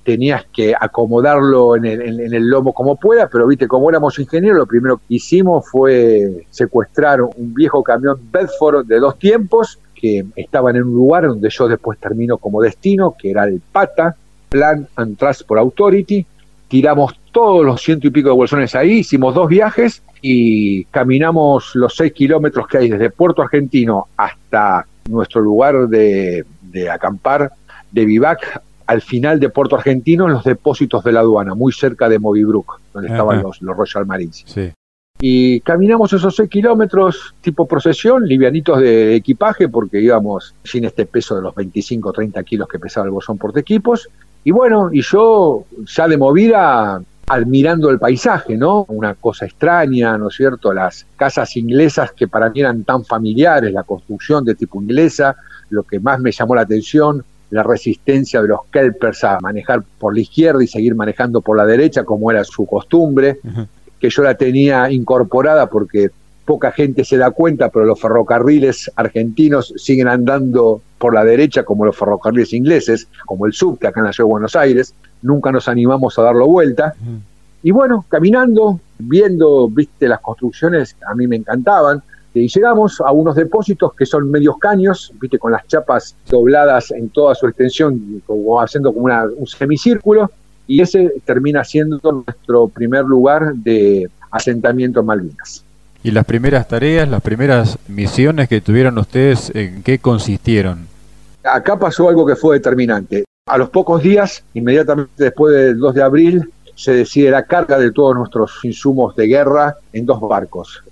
[0.03, 4.59] Tenías que acomodarlo en el, en el, lomo como pueda, pero viste, como éramos ingenieros,
[4.59, 10.77] lo primero que hicimos fue secuestrar un viejo camión Bedford de dos tiempos, que estaban
[10.77, 14.15] en un lugar donde yo después termino como destino, que era el PATA,
[14.49, 16.25] Plan and Transport Authority.
[16.69, 21.95] Tiramos todos los ciento y pico de bolsones ahí, hicimos dos viajes y caminamos los
[21.95, 26.45] seis kilómetros que hay desde Puerto Argentino hasta nuestro lugar de,
[26.91, 27.53] acampar
[27.93, 32.09] de Vivac al final de Puerto Argentino en los depósitos de la aduana, muy cerca
[32.09, 34.45] de Movibrook, donde estaban los, los Royal Marines.
[35.19, 41.35] Y caminamos esos seis kilómetros tipo procesión, livianitos de equipaje, porque íbamos sin este peso
[41.37, 44.09] de los 25 o 30 kilos que pesaba el bolsón por equipos.
[44.47, 48.85] Y bueno, y yo ya de movida admirando el paisaje, ¿no?
[48.91, 50.73] Una cosa extraña, ¿no es cierto?
[50.73, 55.35] Las casas inglesas que para mí eran tan familiares, la construcción de tipo inglesa,
[55.71, 60.15] lo que más me llamó la atención, la resistencia de los kelpers a manejar por
[60.15, 63.41] la izquierda y seguir manejando por la derecha, como era su costumbre,
[63.99, 66.11] que yo la tenía incorporada porque
[66.47, 71.85] poca gente se da cuenta, pero los ferrocarriles argentinos siguen andando por la derecha como
[71.85, 75.69] los ferrocarriles ingleses, como el subte acá en la ciudad de Buenos Aires, nunca nos
[75.69, 76.95] animamos a darlo vuelta.
[77.63, 82.01] Y bueno, caminando, viendo, viste, las construcciones, a mí me encantaban,
[82.33, 87.09] y llegamos a unos depósitos que son medios caños, viste, con las chapas dobladas en
[87.09, 90.31] toda su extensión, como haciendo como un semicírculo,
[90.69, 95.65] y ese termina siendo nuestro primer lugar de asentamiento en Malvinas.
[96.07, 100.87] ¿Y las primeras tareas, las primeras misiones que tuvieron ustedes, en qué consistieron?
[101.43, 103.25] Acá pasó algo que fue determinante.
[103.49, 107.91] A los pocos días, inmediatamente después del 2 de abril, se decide la carga de
[107.91, 110.85] todos nuestros insumos de guerra en dos barcos.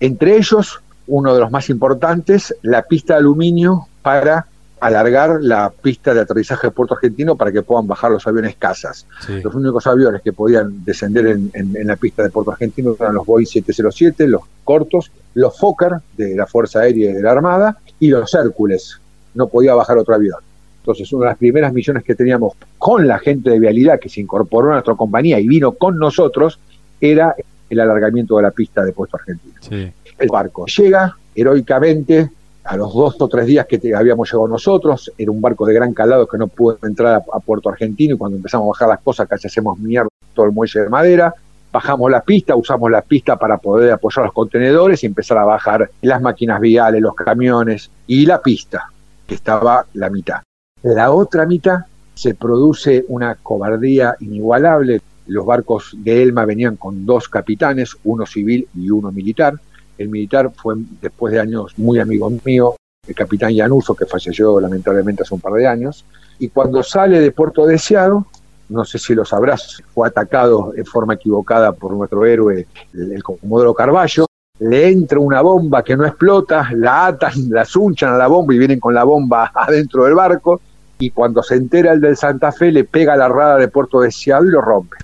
[0.00, 4.48] Entre ellos, uno de los más importantes, la pista de aluminio para
[4.80, 9.06] alargar la pista de aterrizaje de Puerto Argentino para que puedan bajar los aviones casas.
[9.42, 13.46] Los únicos aviones que podían descender en, la pista de Puerto Argentino eran los Boeing
[13.46, 18.32] 707, los cortos, los Fokker de la Fuerza Aérea y de la Armada y los
[18.34, 19.00] Hércules.
[19.34, 20.38] No podía bajar otro avión.
[20.80, 24.20] Entonces, una de las primeras misiones que teníamos con la gente de Vialidad que se
[24.20, 26.58] incorporó a nuestra compañía y vino con nosotros
[27.00, 27.34] era
[27.68, 29.92] el alargamiento de la pista de Puerto Argentino.
[30.18, 32.30] El barco llega heroicamente
[32.68, 35.94] a los dos o tres días que habíamos llegado nosotros, era un barco de gran
[35.94, 39.26] calado que no pudo entrar a, Puerto Argentino y cuando empezamos a bajar las cosas
[39.26, 41.34] casi hacemos mierda todo el muelle de madera,
[41.72, 45.90] bajamos la pista, usamos la pista para poder apoyar los contenedores y empezar a bajar
[46.02, 48.90] las máquinas viales, los camiones y la pista,
[49.26, 50.42] que estaba la mitad.
[50.82, 51.78] La otra mitad
[52.12, 55.00] se produce una cobardía inigualable.
[55.26, 59.54] Los barcos de Elma venían con dos capitanes, uno civil y uno militar
[59.98, 65.22] el militar fue después de años muy amigo mío, el capitán Llanuso, que falleció lamentablemente
[65.22, 66.04] hace un par de años,
[66.38, 68.26] y cuando sale de Puerto Deseado,
[68.68, 73.74] no sé si lo sabrás, fue atacado en forma equivocada por nuestro héroe, el, Comodoro
[73.74, 74.26] Carballo,
[74.60, 78.58] le entra una bomba que no explota, la atan, la sunchan a la bomba y
[78.58, 80.60] vienen con la bomba adentro del barco,
[80.98, 84.44] y cuando se entera el del Santa Fe le pega la rada de Puerto Deseado
[84.44, 84.96] y lo rompe.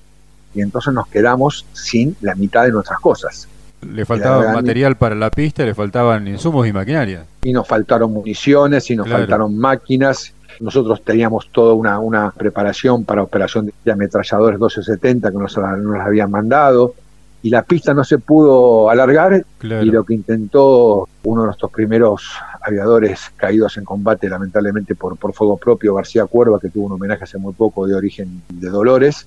[0.55, 3.49] Y entonces nos quedamos sin la mitad de nuestras cosas.
[3.93, 7.25] Le faltaba material para la pista, le faltaban insumos y maquinaria.
[7.43, 10.33] Y nos faltaron municiones, y nos faltaron máquinas.
[10.61, 16.07] Nosotros teníamos toda una, una preparación para operación de ametralladores 1270 que nos, nos las
[16.07, 16.95] habían mandado.
[17.43, 22.31] Y la pista no se pudo alargar y lo que intentó uno de nuestros primeros
[22.63, 27.25] aviadores caídos en combate, lamentablemente por, por fuego propio, García Cuerva, que tuvo un homenaje
[27.25, 29.27] hace muy poco de origen de Dolores,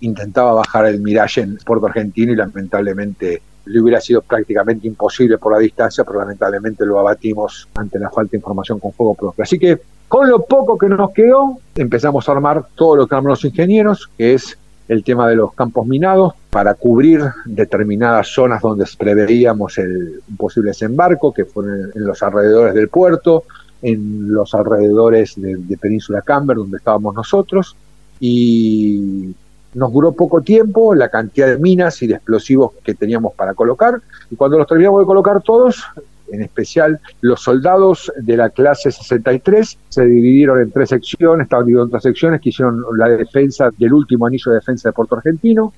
[0.00, 5.52] intentaba bajar el Mirage en Puerto Argentino y lamentablemente le hubiera sido prácticamente imposible por
[5.52, 9.42] la distancia, pero lamentablemente lo abatimos ante la falta de información con fuego propio.
[9.42, 13.30] Así que con lo poco que nos quedó, empezamos a armar todo lo que arman
[13.30, 14.56] los ingenieros, que es
[14.88, 21.34] el tema de los campos minados, para cubrir determinadas zonas donde preveíamos el posible desembarco,
[21.34, 23.44] que fueron en los alrededores del puerto,
[23.82, 27.76] en los alrededores de, de Península Camber, donde estábamos nosotros,
[28.20, 29.34] y
[29.76, 34.00] nos duró poco tiempo la cantidad de minas y de explosivos que teníamos para colocar
[34.30, 35.84] y cuando los terminamos de colocar todos,
[36.32, 41.88] en especial los soldados de la clase 63 se dividieron en tres secciones, estaban divididos
[41.88, 45.72] en tres secciones que hicieron la defensa del último anillo de defensa de Puerto Argentino.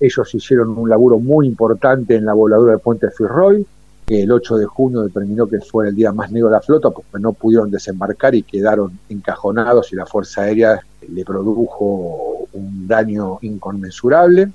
[0.00, 3.64] Ellos hicieron un laburo muy importante en la voladura del puente Firroy,
[4.04, 6.90] que el 8 de junio determinó que fue el día más negro de la flota
[6.90, 13.38] porque no pudieron desembarcar y quedaron encajonados y la Fuerza Aérea le produjo un daño
[13.42, 14.48] inconmensurable.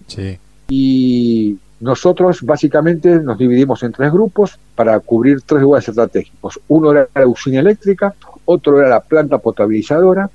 [0.70, 6.60] Y nosotros básicamente nos dividimos en tres grupos para cubrir tres lugares estratégicos.
[6.68, 8.14] Uno era la usina eléctrica,
[8.46, 10.30] otro era la planta potabilizadora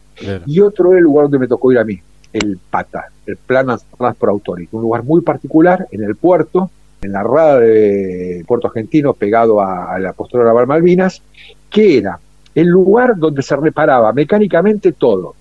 [0.44, 2.00] y otro era el lugar donde me tocó ir a mí,
[2.33, 6.70] el PATA, el Plan Transport Authority, un lugar muy particular en el puerto,
[7.02, 11.22] en la rada de Puerto Argentino, pegado a, la postura Naval Malvinas,
[11.70, 12.18] que era
[12.55, 15.35] el lugar donde se reparaba mecánicamente todo.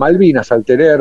[0.00, 0.98] Malvinas, al tener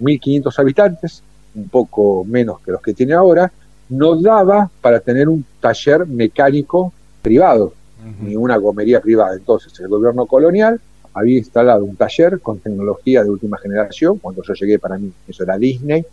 [0.00, 1.22] 1.500 habitantes,
[1.54, 3.52] un poco menos que los que tiene ahora,
[3.90, 7.74] no daba para tener un taller mecánico privado,
[8.22, 9.34] ni una gomería privada.
[9.34, 10.80] Entonces, el gobierno colonial
[11.12, 14.18] había instalado un taller con tecnología de última generación.
[14.18, 16.04] Cuando yo llegué, para mí, eso era Disney,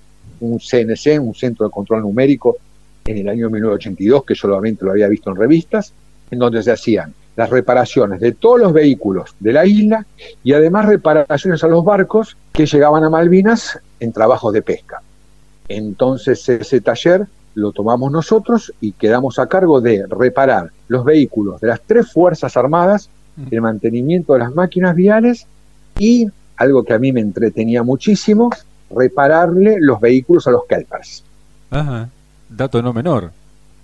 [0.41, 2.57] un CNC, un centro de control numérico,
[3.05, 5.93] en el año 1982, que solamente lo había visto en revistas,
[6.31, 10.05] en donde se hacían las reparaciones de todos los vehículos de la isla
[10.43, 15.01] y además reparaciones a los barcos que llegaban a Malvinas en trabajos de pesca.
[15.67, 21.67] Entonces ese taller lo tomamos nosotros y quedamos a cargo de reparar los vehículos de
[21.67, 23.09] las tres Fuerzas Armadas,
[23.51, 25.45] el mantenimiento de las máquinas viales
[25.97, 28.49] y, algo que a mí me entretenía muchísimo,
[28.89, 31.23] repararle los vehículos a los Kelpers.
[31.71, 32.09] Ajá,
[32.49, 33.31] dato no menor.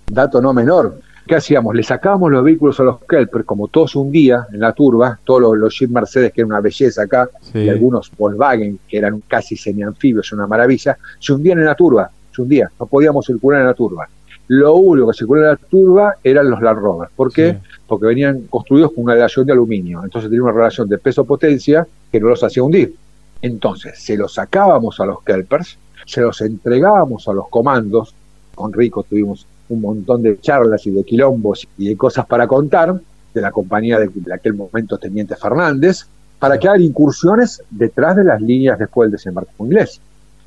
[0.06, 1.00] Dato no menor.
[1.26, 1.74] ¿Qué hacíamos?
[1.74, 5.40] Le sacábamos los vehículos a los Kelpers, como todos un día en la turba, todos
[5.40, 9.56] los, los Jeep Mercedes, que era una belleza acá, y algunos Volkswagen, que eran casi
[9.56, 13.74] semi-anfibios, una maravilla, se hundían en la turba, se hundían, no podíamos circular en la
[13.74, 14.08] turba.
[14.48, 17.08] Lo único que circulaba en la turba eran los Land Rover.
[17.14, 17.58] ¿Por qué?
[17.86, 22.20] Porque venían construidos con una relación de aluminio, entonces tenía una relación de peso-potencia que
[22.20, 22.94] no los hacía hundir.
[23.40, 28.14] Entonces, se los sacábamos a los Kelpers, se los entregábamos a los comandos,
[28.54, 33.00] con Rico tuvimos un montón de charlas y de quilombos y de cosas para contar,
[33.34, 36.06] de la compañía de, aquel momento Teniente Fernández,
[36.38, 40.00] para que hagan incursiones detrás de las líneas después del desembarco inglés.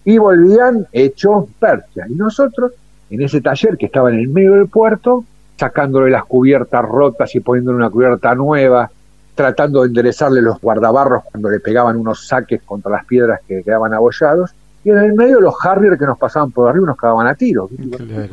[0.04, 2.06] Y volvían hechos percha.
[2.08, 2.74] Y nosotros,
[3.10, 5.24] en ese taller que estaba en el medio del puerto,
[5.58, 8.92] sacándole las cubiertas rotas y poniéndole una cubierta nueva,
[9.34, 13.94] tratando de enderezarle los guardabarros cuando le pegaban unos saques contra las piedras que quedaban
[13.94, 17.34] abollados, y en el medio los Harrier que nos pasaban por arriba nos cagaban a
[17.34, 17.72] tiros.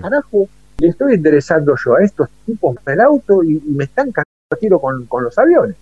[0.01, 0.49] Carajo,
[0.83, 4.81] le estoy enderezando yo a estos tipos el auto y, me están cagando a tiro
[4.81, 5.77] con, los aviones.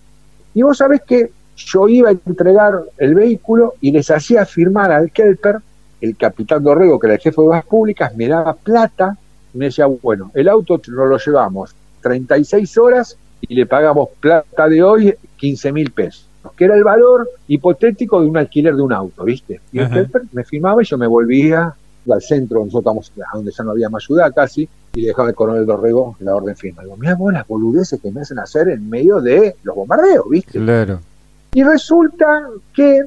[0.53, 5.11] Y vos sabés que yo iba a entregar el vehículo y les hacía firmar al
[5.11, 5.57] Kelper,
[6.01, 9.17] el capitán Dorrego, que era el jefe de obras públicas, me daba plata
[9.51, 14.69] y me decía, bueno, el auto nos lo llevamos 36 horas y le pagamos plata
[14.69, 18.93] de hoy 15 mil pesos, que era el valor hipotético de un alquiler de un
[18.93, 19.61] auto, ¿viste?
[19.71, 21.73] Y el Kelper me firmaba y yo me volvía
[22.07, 25.29] al centro, nosotros estamos a donde ya no había más ciudad casi, y le dejaba
[25.29, 26.83] el coronel Dorrego la orden firma.
[26.83, 30.59] Digo, mira vos las boludeces que me hacen hacer en medio de los bombardeos, ¿viste?
[30.59, 30.99] Claro.
[31.53, 33.05] Y resulta que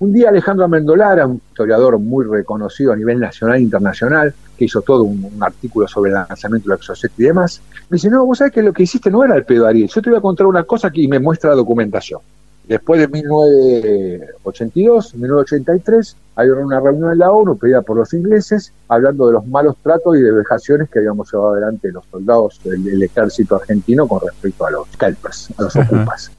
[0.00, 4.82] un día Alejandro Mendolara, un historiador muy reconocido a nivel nacional e internacional, que hizo
[4.82, 8.52] todo un, artículo sobre el lanzamiento del Exocet y demás, me dice, no, vos sabés
[8.52, 10.64] que lo que hiciste no era el pedo Ariel, yo te voy a contar una
[10.64, 12.20] cosa que me muestra la documentación.
[12.66, 19.26] Después de 1982, 1983, hay una reunión en la ONU pedida por los ingleses hablando
[19.26, 23.56] de los malos tratos y de vejaciones que habíamos llevado adelante los soldados del, ejército
[23.56, 26.30] argentino con respecto a los scalpers, a los ocupas.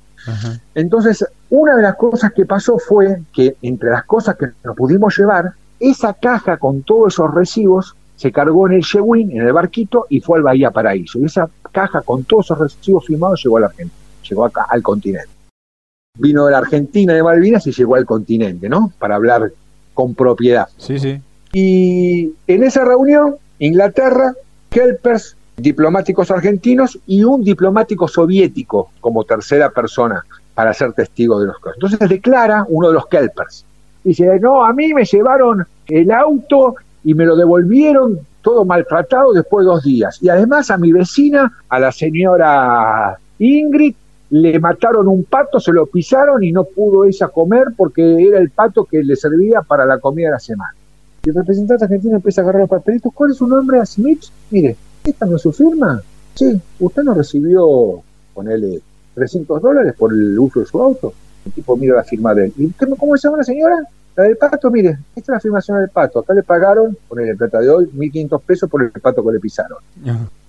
[0.74, 5.16] Entonces, una de las cosas que pasó fue que entre las cosas que nos pudimos
[5.16, 10.08] llevar, esa caja con todos esos recibos se cargó en el Shewin, en el barquito,
[10.10, 11.20] y fue al Bahía Paraíso.
[11.20, 14.82] Y esa caja con todos esos recibos firmados llegó a la Argentina, llegó acá al
[14.82, 15.35] continente
[16.16, 18.92] vino de la Argentina de Malvinas y llegó al continente, ¿no?
[19.00, 19.52] Para hablar
[19.94, 20.68] con propiedad.
[20.78, 21.20] Sí, sí.
[21.54, 24.34] Y en esa reunión, Inglaterra,
[24.70, 31.58] Kelpers, diplomáticos argentinos y un diplomático soviético como tercera persona para ser testigo de los
[31.60, 31.76] casos.
[31.76, 33.66] Entonces declara uno de los Kelpers.
[34.04, 39.66] Dice, no, a mí me llevaron el auto y me lo devolvieron todo maltratado después
[39.66, 40.22] de dos días.
[40.22, 43.96] Y además a mi vecina, a la señora Ingrid,
[44.30, 48.50] le mataron un pato, se lo pisaron y no pudo ella comer porque era el
[48.50, 50.74] pato que le servía para la comida de la semana.
[51.24, 53.12] Y el representante argentino empieza a agarrar los papelitos.
[53.14, 53.84] ¿Cuál es su nombre?
[53.86, 54.24] Smith.
[54.52, 56.02] Mire, ¿esta no es su firma?
[56.36, 58.02] Sí, usted no recibió,
[58.34, 58.82] ponele,
[59.16, 61.14] 300 dólares por el uso de su auto.
[61.46, 62.54] El tipo mira la firma de él.
[62.58, 63.88] ¿Y usted, cómo se llama la señora?
[64.16, 66.20] La del pato, mire, esta es la afirmación del pato.
[66.20, 69.78] Acá le pagaron, ponele plata de hoy, 1.500 pesos por el pato que le pisaron.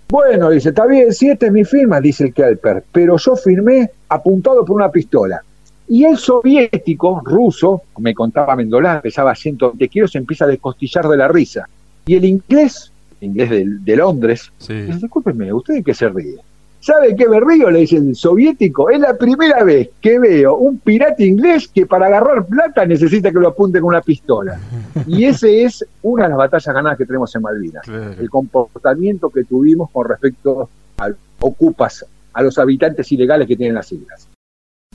[0.09, 4.64] Bueno, dice, está bien, siete es mi firma, dice el Kelper, pero yo firmé apuntado
[4.64, 5.42] por una pistola.
[5.88, 11.17] Y el soviético, ruso, me contaba Mendolá, pesaba 120 kilos, se empieza a descostillar de
[11.17, 11.69] la risa.
[12.07, 16.37] Y el inglés, inglés de, Londres, dice, discúlpeme, ¿usted de qué se ríe?
[16.81, 17.70] ¿Sabe qué me río?
[17.70, 18.90] Le dice el soviético.
[18.90, 23.38] Es la primera vez que veo un pirata inglés que para agarrar plata necesita que
[23.38, 24.58] lo apunte con una pistola.
[25.06, 27.87] Y ese es una de las batallas ganadas que tenemos en Malvinas.
[27.87, 30.68] El comportamiento que tuvimos con respecto
[30.98, 31.10] a
[31.40, 34.29] ocupas, a los habitantes ilegales que tienen las islas.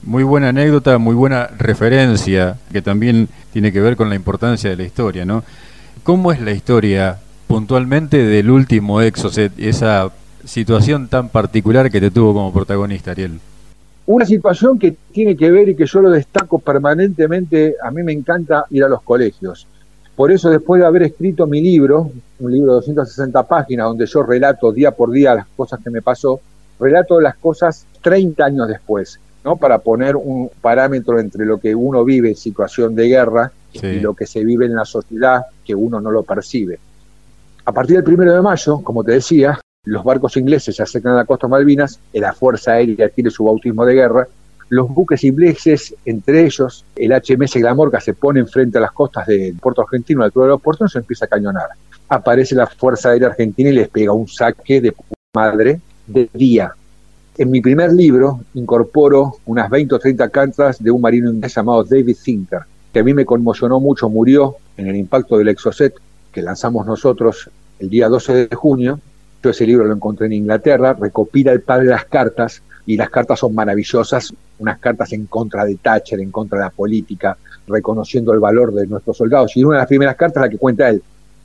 [0.04, 4.76] Muy buena anécdota, muy buena referencia, que también tiene que ver con la importancia de
[4.76, 5.44] la historia, ¿no?
[6.04, 10.10] ¿Cómo es la historia puntualmente del último Exocet, esa
[10.46, 13.40] situación tan particular que te tuvo como protagonista, Ariel?
[14.06, 18.12] Una situación que tiene que ver y que yo lo destaco permanentemente, a mí me
[18.12, 19.68] encanta ir a los colegios.
[20.16, 24.24] Por eso después de haber escrito mi libro, un libro de 260 páginas, donde yo
[24.24, 26.42] relato día por día las cosas que me pasó,
[26.80, 29.56] relato las cosas 30 años después, ¿no?
[29.56, 34.14] Para poner un parámetro entre lo que uno vive en situación de guerra y lo
[34.14, 36.80] que se vive en la sociedad que uno no lo percibe.
[37.64, 41.18] A partir del primero de mayo, como te decía, los barcos ingleses se acercan a
[41.18, 44.28] la costa Malvinas, la Fuerza Aérea tiene su bautismo de guerra,
[44.70, 49.56] los buques ingleses, entre ellos el HMS Glamorca, se ponen frente a las costas del
[49.56, 51.68] puerto argentino, al altura de los puertos, y se empieza a cañonar.
[52.08, 54.94] Aparece la Fuerza Aérea Argentina y les pega un saque de
[55.34, 56.72] madre de día.
[57.38, 61.84] En mi primer libro incorporo unas 20 o 30 cartas de un marino inglés llamado
[61.84, 62.62] David Thinker,
[62.94, 65.96] que a mí me conmocionó mucho, murió en el impacto del Exocet
[66.32, 69.00] que lanzamos nosotros el día 12 de junio,
[69.42, 73.40] yo ese libro lo encontré en Inglaterra, recopila el padre las cartas y las cartas
[73.40, 77.38] son maravillosas, unas cartas en contra de Thatcher, en contra de la política,
[77.68, 79.56] reconociendo el valor de nuestros soldados.
[79.56, 81.02] Y una de las primeras cartas la que cuenta él.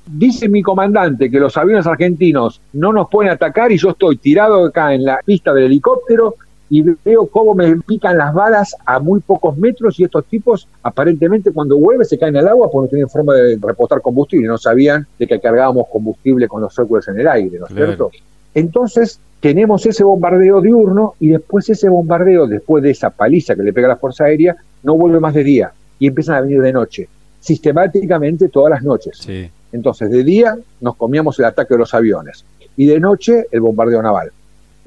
[0.06, 4.64] Dice mi comandante que los aviones argentinos no nos pueden atacar y yo estoy tirado
[4.66, 6.36] acá en la pista del helicóptero
[6.68, 11.52] y veo cómo me pican las balas a muy pocos metros y estos tipos aparentemente
[11.52, 15.06] cuando vuelven se caen al agua porque no tienen forma de repostar combustible, no sabían
[15.18, 18.10] de que cargábamos combustible con los Hércules en el aire, ¿no es cierto?
[18.54, 23.72] Entonces tenemos ese bombardeo diurno y después ese bombardeo, después de esa paliza que le
[23.72, 27.08] pega la Fuerza Aérea, no vuelve más de día y empiezan a venir de noche,
[27.40, 29.26] sistemáticamente todas las noches.
[29.72, 32.44] Entonces de día nos comíamos el ataque de los aviones
[32.76, 34.32] y de noche el bombardeo naval.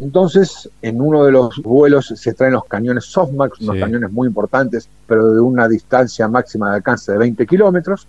[0.02, 4.88] Entonces, en uno de los vuelos se traen los cañones Softmax, unos cañones muy importantes,
[5.06, 8.08] pero de una distancia máxima de alcance de 20 kilómetros.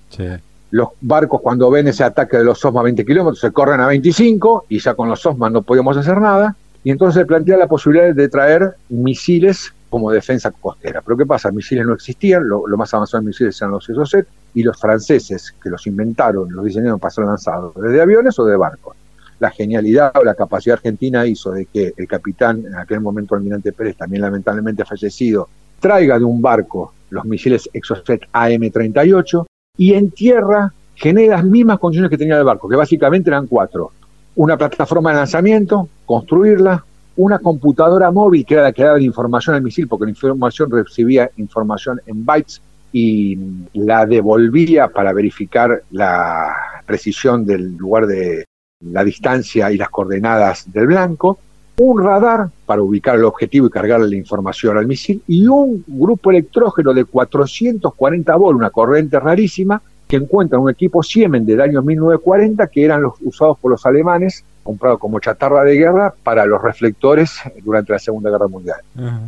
[0.71, 3.89] Los barcos, cuando ven ese ataque de los Softmax a 20 kilómetros, se corren a
[3.89, 6.55] 25 y ya con los Softmax no podíamos hacer nada.
[6.85, 11.03] Y entonces se plantea la posibilidad de traer misiles como defensa costera.
[11.05, 11.51] Pero ¿qué pasa?
[11.51, 15.69] Misiles no existían, lo, más avanzado en misiles eran los Exocet, y los franceses que
[15.69, 18.97] los inventaron, los diseñaron para ser lanzados desde aviones o de barcos
[19.41, 23.73] la genialidad o la capacidad argentina hizo de que el capitán, en aquel momento almirante
[23.73, 25.49] Pérez, también lamentablemente fallecido,
[25.81, 29.47] traiga de un barco los misiles Exocet AM-38
[29.79, 33.91] y en tierra genere las mismas condiciones que tenía el barco, que básicamente eran cuatro.
[34.37, 36.85] Una plataforma de lanzamiento, construirla,
[37.17, 41.31] una computadora móvil que era la que daba información al misil, porque la información recibía
[41.39, 42.61] información en bytes
[42.93, 43.39] y
[43.73, 46.55] la devolvía para verificar la
[46.87, 48.45] precisión del lugar de
[48.81, 51.39] la distancia y las coordenadas del blanco,
[51.79, 56.31] un radar para ubicar el objetivo y cargarle la información al misil, y un grupo
[56.31, 62.67] electrógeno de 440 volt, una corriente rarísima, que encuentran un equipo Siemens del año 1940
[62.67, 67.39] que eran los usados por los alemanes, comprados como chatarra de guerra para los reflectores
[67.63, 68.79] durante la Segunda Guerra Mundial.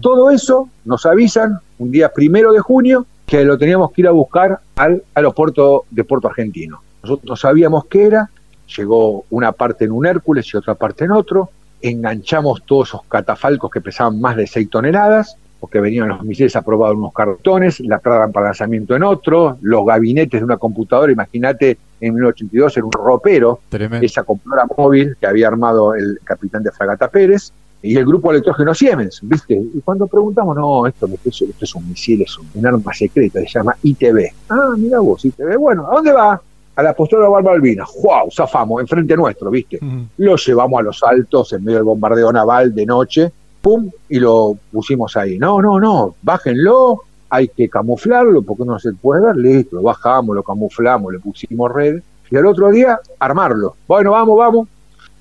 [0.01, 4.11] Todo eso nos avisan un día primero de junio que lo teníamos que ir a
[4.11, 6.83] buscar al aeropuerto de Puerto Argentino.
[7.03, 8.29] Nosotros no sabíamos qué era,
[8.77, 11.51] llegó una parte en un Hércules y otra parte en otro,
[11.81, 16.95] enganchamos todos esos catafalcos que pesaban más de 6 toneladas, porque venían los misiles aprobados
[16.95, 21.79] en unos cartones, la traban para lanzamiento en otro, los gabinetes de una computadora, imagínate
[22.01, 23.61] en 1982 era un ropero,
[24.01, 27.53] esa computadora móvil que había armado el capitán de Fragata Pérez,
[27.83, 29.55] y el grupo electrógeno Siemens, ¿viste?
[29.55, 33.77] Y cuando preguntamos, no, esto, esto, es un misil, es un arma secreta, se llama
[33.83, 34.33] ITB.
[34.49, 36.41] Ah, mira vos, ITB, bueno, ¿a dónde va?
[36.75, 37.91] A la postura de Malvinas.
[38.03, 38.31] ¡Wow!
[38.31, 39.79] Zafamos, enfrente nuestro, ¿viste?
[40.19, 43.91] Lo llevamos a los altos en medio del bombardeo naval de noche, ¡pum!
[44.09, 45.39] Y lo pusimos ahí.
[45.39, 50.35] No, no, no, bájenlo, hay que camuflarlo porque no se puede ver, listo, lo bajamos,
[50.35, 52.01] lo camuflamos, le pusimos red.
[52.31, 53.77] Y al otro día, armarlo.
[53.87, 54.69] Bueno, vamos, vamos.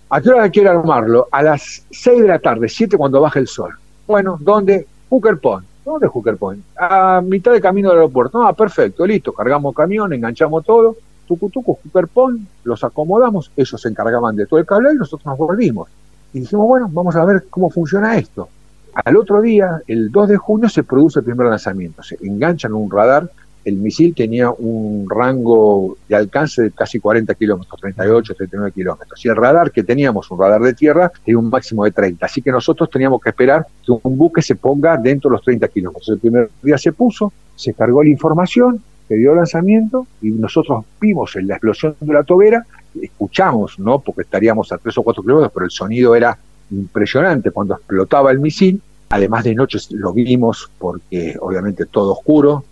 [0.10, 1.28] ¿A qué hora quiere armarlo?
[1.32, 3.74] A las 6 de la tarde, 7 cuando baje el sol.
[4.08, 4.88] Bueno, ¿dónde?
[5.10, 5.68] Hooker Point.
[5.84, 6.64] ¿Dónde es Hooker Point?
[6.78, 8.42] A mitad de camino del aeropuerto.
[8.46, 9.34] Ah, perfecto, listo.
[9.34, 10.96] Cargamos camión, enganchamos todo
[11.32, 15.88] tucutucos, Superpon, los acomodamos, ellos se encargaban de todo el cable y nosotros nos volvimos.
[16.34, 18.50] Y dijimos, bueno, vamos a ver cómo funciona esto.
[18.94, 22.04] Al otro día, el 2 de junio, se produce el primer lanzamiento.
[22.04, 23.30] Se enganchan un radar.
[23.64, 29.26] El misil tenía un rango de alcance de casi 40 kilómetros, 38, 39 kilómetros.
[29.26, 32.26] Y el radar que teníamos, un radar de tierra, tenía un máximo de 30.
[32.26, 35.68] Así que nosotros teníamos que esperar que un buque se ponga dentro de los 30
[35.70, 36.10] kilómetros.
[36.10, 38.82] El primer día se puso, se cargó la información,
[39.12, 42.66] que dio lanzamiento y nosotros vimos en la explosión de la tobera,
[43.02, 44.00] escuchamos, ¿no?
[44.00, 46.38] Porque estaríamos a tres o cuatro kilómetros, pero el sonido era
[46.70, 48.82] impresionante cuando explotaba el misil.
[49.10, 52.64] Además de noche lo vimos porque obviamente todo oscuro.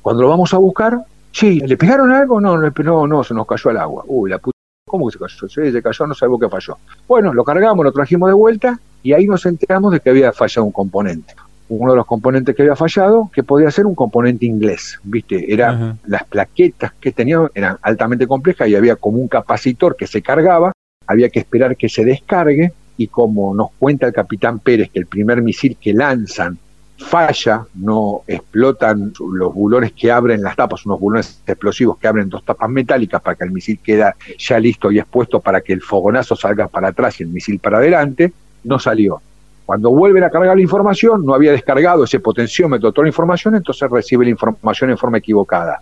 [0.00, 0.98] Cuando lo vamos a buscar,
[1.30, 2.40] sí, ¿le pegaron algo?
[2.40, 4.02] No, no, no, se nos cayó al agua.
[4.06, 4.56] Uy, la puta,
[4.86, 5.46] ¿cómo que se cayó?
[5.46, 6.78] Sí, se cayó, no sabemos qué falló.
[7.06, 10.64] Bueno, lo cargamos, lo trajimos de vuelta y ahí nos enteramos de que había fallado
[10.64, 11.34] un componente.
[11.78, 15.52] Uno de los componentes que había fallado, que podía ser un componente inglés, ¿viste?
[15.52, 20.22] Era, las plaquetas que tenían eran altamente complejas y había como un capacitor que se
[20.22, 20.72] cargaba,
[21.06, 25.06] había que esperar que se descargue y como nos cuenta el capitán Pérez que el
[25.06, 26.58] primer misil que lanzan
[27.00, 32.44] falla, no explotan los bulones que abren las tapas, unos bulones explosivos que abren dos
[32.44, 36.36] tapas metálicas para que el misil queda ya listo y expuesto para que el fogonazo
[36.36, 38.32] salga para atrás y el misil para adelante,
[38.64, 39.22] no salió.
[39.70, 43.88] Cuando vuelven a cargar la información, no había descargado ese potenciómetro toda la información, entonces
[43.88, 45.78] recibe la información en forma equivocada.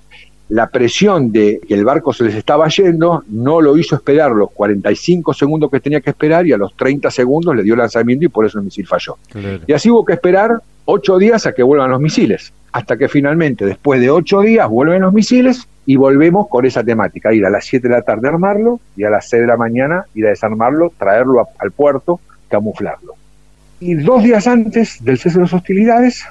[0.50, 4.50] La presión de que el barco se les estaba yendo no lo hizo esperar los
[4.50, 8.28] 45 segundos que tenía que esperar y a los 30 segundos le dio lanzamiento y
[8.28, 9.16] por eso el misil falló.
[9.66, 13.64] Y así hubo que esperar ocho días a que vuelvan los misiles, hasta que finalmente,
[13.64, 17.64] después de ocho días, vuelven los misiles y volvemos con esa temática, ir a las
[17.64, 20.28] 7 de la tarde a armarlo y a las 6 de la mañana ir a
[20.28, 22.20] desarmarlo, traerlo al puerto,
[22.50, 23.17] camuflarlo.
[23.80, 26.24] Y dos días antes del cese de las hostilidades,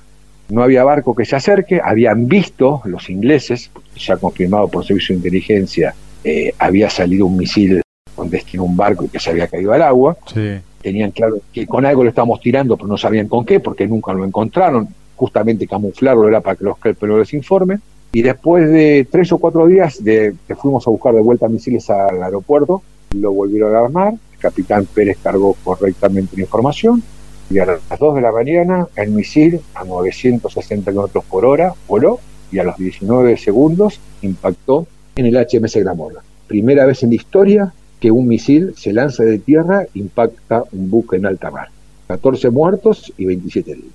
[0.49, 5.17] no había barco que se acerque, habían visto los ingleses, ya confirmado por servicio de
[5.17, 5.93] inteligencia,
[6.23, 7.81] eh, había salido un misil
[8.15, 10.17] con destino a un barco y que se había caído al agua.
[10.33, 13.85] Sí tenían claro que con algo lo estábamos tirando, pero no sabían con qué, porque
[13.85, 14.87] nunca lo encontraron.
[15.17, 17.81] Justamente camuflarlo era para que los no les informen.
[18.13, 21.89] Y después de tres o cuatro días de que fuimos a buscar de vuelta misiles
[21.89, 22.81] al aeropuerto,
[23.15, 24.13] lo volvieron a armar.
[24.13, 27.03] El capitán Pérez cargó correctamente la información.
[27.49, 32.19] Y a las 2 de la mañana, el misil a 960 kilómetros por hora voló
[32.51, 36.21] y a los 19 segundos impactó en el HMS Gramorra.
[36.47, 41.15] Primera vez en la historia que un misil se lanza de tierra, impacta un buque
[41.15, 41.69] en alta mar.
[42.07, 43.91] 14 muertos y 27 heridos.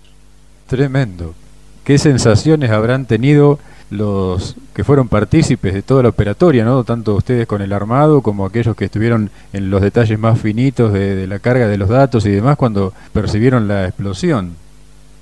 [0.67, 1.35] Tremendo.
[1.85, 3.59] ¿Qué sensaciones habrán tenido
[3.93, 6.83] los que fueron partícipes de toda la operatoria, ¿no?
[6.83, 11.27] tanto ustedes con el armado como aquellos que estuvieron en los detalles más finitos de,
[11.27, 14.57] la carga de los datos y demás cuando percibieron la explosión?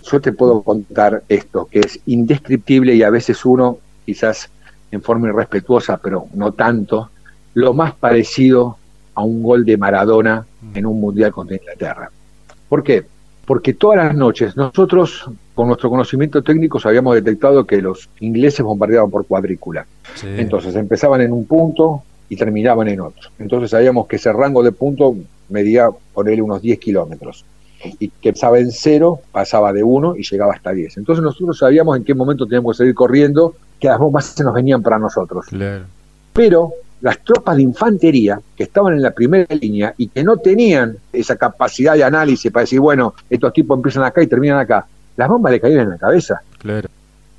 [0.05, 4.51] Yo te puedo contar esto, que es indescriptible y a veces uno, quizás
[4.91, 7.11] en forma irrespetuosa, pero no tanto,
[7.55, 8.77] lo más parecido
[9.15, 12.11] a un gol de Maradona en un mundial contra Inglaterra.
[12.69, 13.05] ¿Por qué?
[13.45, 15.29] Porque todas las noches nosotros,
[15.61, 19.85] con nuestro conocimiento técnico, habíamos detectado que los ingleses bombardeaban por cuadrícula.
[20.23, 23.29] Entonces empezaban en un punto y terminaban en otro.
[23.39, 25.15] Entonces sabíamos que ese rango de punto
[25.51, 27.45] medía, por él, unos 10 kilómetros.
[27.99, 30.97] Y que empezaba en cero, pasaba de uno y llegaba hasta 10.
[30.97, 34.55] Entonces nosotros sabíamos en qué momento teníamos que seguir corriendo, que las bombas se nos
[34.55, 35.45] venían para nosotros.
[36.33, 40.97] Pero las tropas de infantería que estaban en la primera línea y que no tenían
[41.13, 44.87] esa capacidad de análisis para decir, bueno, estos tipos empiezan acá y terminan acá,
[45.21, 46.41] las bombas le caían en la cabeza.
[46.59, 46.89] Claro.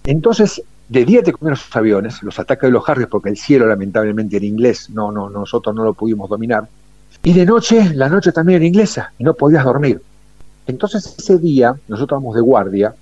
[0.04, 3.66] Entonces, de día te comieron los aviones, los ataques de los Harriers, porque el cielo
[3.66, 6.68] lamentablemente era inglés, no, no, nosotros no lo pudimos dominar.
[7.24, 10.00] Y de noche, la noche también era inglesa y no podías dormir.
[10.68, 12.94] Entonces ese día, nosotros vamos de guardia,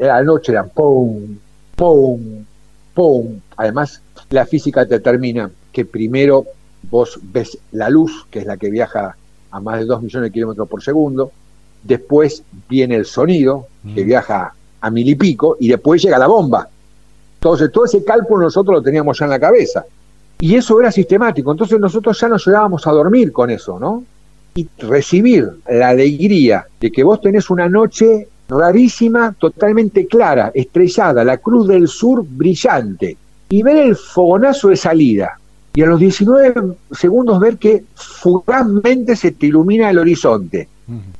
[0.00, 1.38] la noche eran pum,
[1.76, 2.44] pum,
[2.92, 3.38] pum.
[3.56, 6.44] Además, la física te determina que primero
[6.90, 9.16] vos ves la luz, que es la que viaja
[9.52, 11.30] a más de 2 millones de kilómetros por segundo,
[11.84, 14.06] después viene el sonido, que mm.
[14.06, 16.68] viaja a mil y pico, y después llega la bomba.
[17.34, 19.84] Entonces, todo ese cálculo nosotros lo teníamos ya en la cabeza.
[20.40, 21.52] Y eso era sistemático.
[21.52, 24.02] Entonces, nosotros ya nos llegábamos a dormir con eso, ¿no?
[24.54, 31.38] Y recibir la alegría de que vos tenés una noche rarísima, totalmente clara, estrellada, la
[31.38, 33.16] cruz del sur brillante,
[33.48, 35.38] y ver el fogonazo de salida,
[35.74, 40.68] y a los 19 segundos ver que fugazmente se te ilumina el horizonte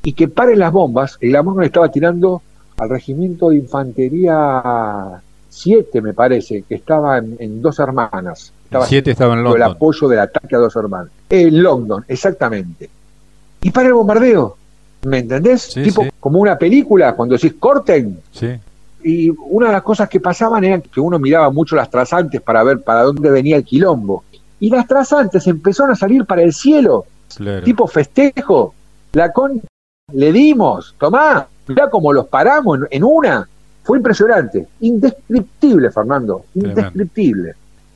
[0.02, 2.42] y que paren las bombas, el amor le estaba tirando
[2.76, 8.52] al regimiento de infantería 7, me parece, que estaba en, Dos Hermanas.
[8.64, 9.62] Estaba 7 estaba en London.
[9.62, 11.10] El apoyo del ataque a Dos Hermanas.
[11.28, 12.90] En London, exactamente.
[13.62, 14.56] Y para el bombardeo,
[15.04, 15.68] ¿me entendés?
[15.68, 18.18] tipo como una película, cuando decís corten.
[18.32, 18.58] Sí
[19.04, 22.64] y una de las cosas que pasaban era que uno miraba mucho las trazantes para
[22.64, 24.24] ver para dónde venía el quilombo
[24.58, 27.04] y las trazantes empezaron a salir para el cielo,
[27.64, 28.74] tipo festejo.
[29.14, 29.62] La con
[30.12, 33.48] le dimos, tomá, mirá cómo los paramos en, una.
[33.84, 37.54] Fue impresionante, indescriptible, Fernando, indescriptible.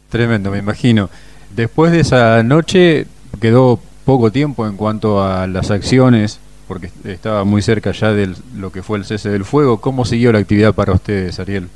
[0.09, 1.11] Tremendo, me imagino.
[1.55, 3.07] Después de esa noche
[3.41, 6.39] quedó poco tiempo en cuanto a las acciones,
[6.69, 9.81] porque estaba muy cerca ya de lo que fue el cese del fuego.
[9.81, 11.69] ¿Cómo siguió la actividad para ustedes, Ariel?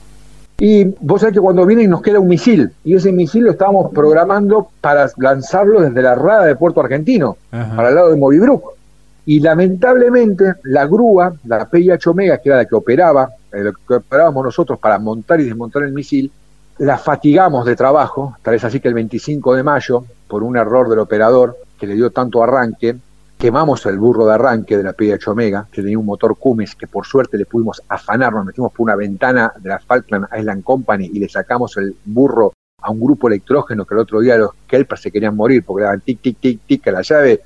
[0.61, 3.93] Y vos sabés que cuando viene nos queda un misil, y ese misil lo estábamos
[3.93, 8.82] programando para lanzarlo desde la rada de Puerto Argentino, para el lado de Movibruc.
[9.25, 13.95] Y lamentablemente la grúa, la PIH Omega, que era la que operaba, eh, lo que
[13.95, 16.31] operábamos nosotros para montar y desmontar el misil,
[16.79, 20.89] la fatigamos de trabajo, tal vez así que el 25 de mayo, por un error
[20.89, 22.97] del operador que le dio tanto arranque,
[23.39, 26.87] quemamos el burro de arranque de la PH Omega, que tenía un motor Cummins que
[26.87, 31.11] por suerte le pudimos afanar, nos metimos por una ventana de la Falkland Island Company
[31.13, 35.03] y le sacamos el burro a un grupo electrógeno que el otro día los Kelpers
[35.03, 37.43] se querían morir porque daban tic, tic, tic, tic a la llave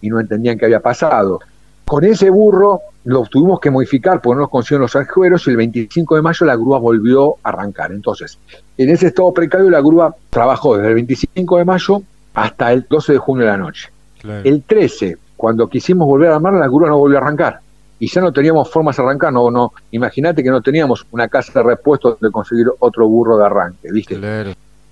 [0.00, 1.40] y no entendían qué había pasado.
[1.84, 5.56] Con ese burro lo tuvimos que modificar porque no nos consiguieron los arjueros y el
[5.56, 7.92] 25 de mayo la grúa volvió a arrancar.
[7.92, 8.38] Entonces,
[8.76, 12.02] en ese estado precario la grúa trabajó desde el 25 de mayo
[12.34, 13.90] hasta el 12 de junio de la noche.
[14.44, 17.60] El 13 cuando quisimos volver a armar, la grúa no volvió a arrancar.
[17.98, 19.72] Y ya no teníamos formas de arrancar, no, no.
[19.90, 24.20] Imagínate que no teníamos una casa de repuesto de conseguir otro burro de arranque, ¿viste?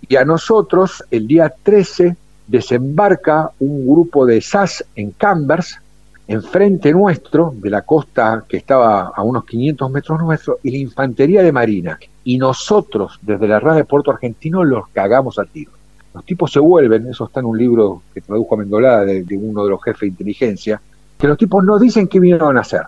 [0.09, 2.17] Y a nosotros, el día 13,
[2.49, 5.78] desembarca un grupo de SAS en Cambers,
[6.26, 11.42] enfrente nuestro, de la costa que estaba a unos 500 metros nuestro, y la infantería
[11.42, 11.99] de marina.
[12.24, 15.72] Y nosotros, desde la radio de Puerto Argentino, los cagamos a tiro.
[16.12, 19.64] Los tipos se vuelven, eso está en un libro que tradujo a Mendolada de, uno
[19.64, 20.80] de los jefes de inteligencia,
[21.18, 22.82] que los tipos no dicen qué vinieron a hacer.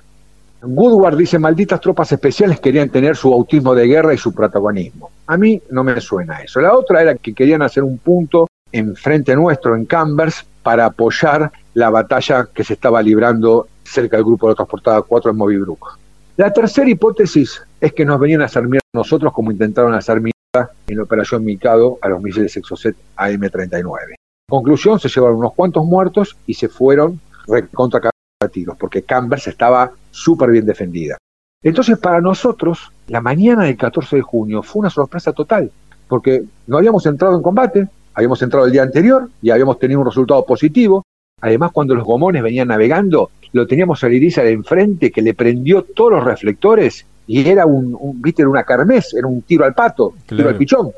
[0.63, 5.11] Woodward dice, malditas tropas especiales querían tener su bautismo de guerra y su protagonismo.
[5.27, 6.61] A mí no me suena eso.
[6.61, 11.51] La otra era que querían hacer un punto en frente nuestro, en Cambers, para apoyar
[11.75, 15.99] la batalla que se estaba librando cerca del grupo de transportada 4 en Movibrook.
[16.37, 20.73] La tercera hipótesis es que nos venían a hacer mierda nosotros como intentaron hacer mierda
[20.87, 24.15] en la operación Mikado a los misiles Exocet AM-39.
[24.49, 28.11] Conclusión, se llevaron unos cuantos muertos y se fueron recontra
[28.43, 31.19] a tiros, porque Cambers estaba súper bien defendida.
[31.63, 35.71] Entonces, para nosotros, la mañana del 14 de junio fue una sorpresa total,
[36.09, 40.07] porque no habíamos entrado en combate, habíamos entrado el día anterior y habíamos tenido un
[40.07, 41.05] resultado positivo.
[41.41, 45.83] Además, cuando los gomones venían navegando, lo teníamos a Liriza de enfrente que le prendió
[45.83, 50.15] todos los reflectores y era un, viste, era una carmes, era un tiro al pato,
[50.27, 50.91] tiro al pichón.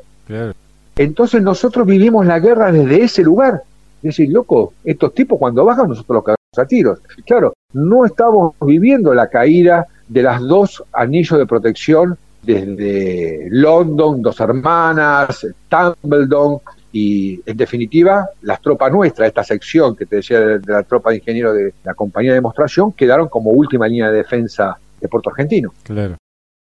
[0.95, 3.61] Entonces nosotros vivimos la guerra desde ese lugar.
[3.97, 6.99] Es decir, loco, estos tipos cuando bajan nosotros los cagamos a tiros.
[7.25, 14.39] Claro, no estamos viviendo la caída de las dos anillos de protección desde London, Dos
[14.39, 16.59] Hermanas, Tumbledon
[16.93, 21.09] y en definitiva las tropas nuestras, esta sección que te decía de, de la tropa
[21.09, 25.31] de ingenieros de la compañía de demostración, quedaron como última línea de defensa de Puerto
[25.31, 25.73] Argentino.
[25.83, 26.17] Claro.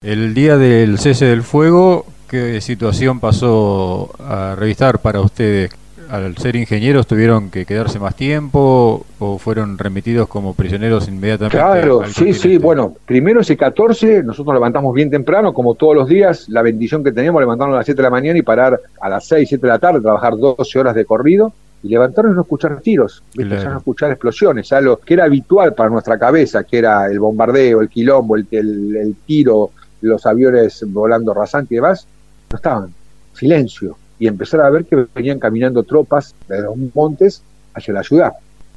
[0.03, 5.71] El día del cese del fuego, ¿qué situación pasó a revisar para ustedes?
[6.11, 11.59] Al ser ingenieros, ¿tuvieron que quedarse más tiempo o fueron remitidos como prisioneros inmediatamente?
[11.59, 12.59] Claro, sí, sí.
[12.59, 16.49] Bueno, primero ese 14, nosotros levantamos bien temprano, como todos los días.
[16.49, 19.27] La bendición que teníamos, levantarnos a las 7 de la mañana y parar a las
[19.27, 21.53] 6, 7 de la tarde, trabajar 12 horas de corrido
[21.83, 25.89] y levantaron y no escuchar tiros, empezaron a escuchar explosiones, algo que era habitual para
[25.89, 31.33] nuestra cabeza, que era el bombardeo, el quilombo, el, el, el tiro, los aviones volando
[31.35, 32.07] rasante y demás,
[32.51, 32.93] no estaban.
[33.33, 33.97] Silencio.
[34.19, 37.43] Y empezar a ver que venían caminando tropas de los montes
[37.75, 38.33] hacia la ciudad.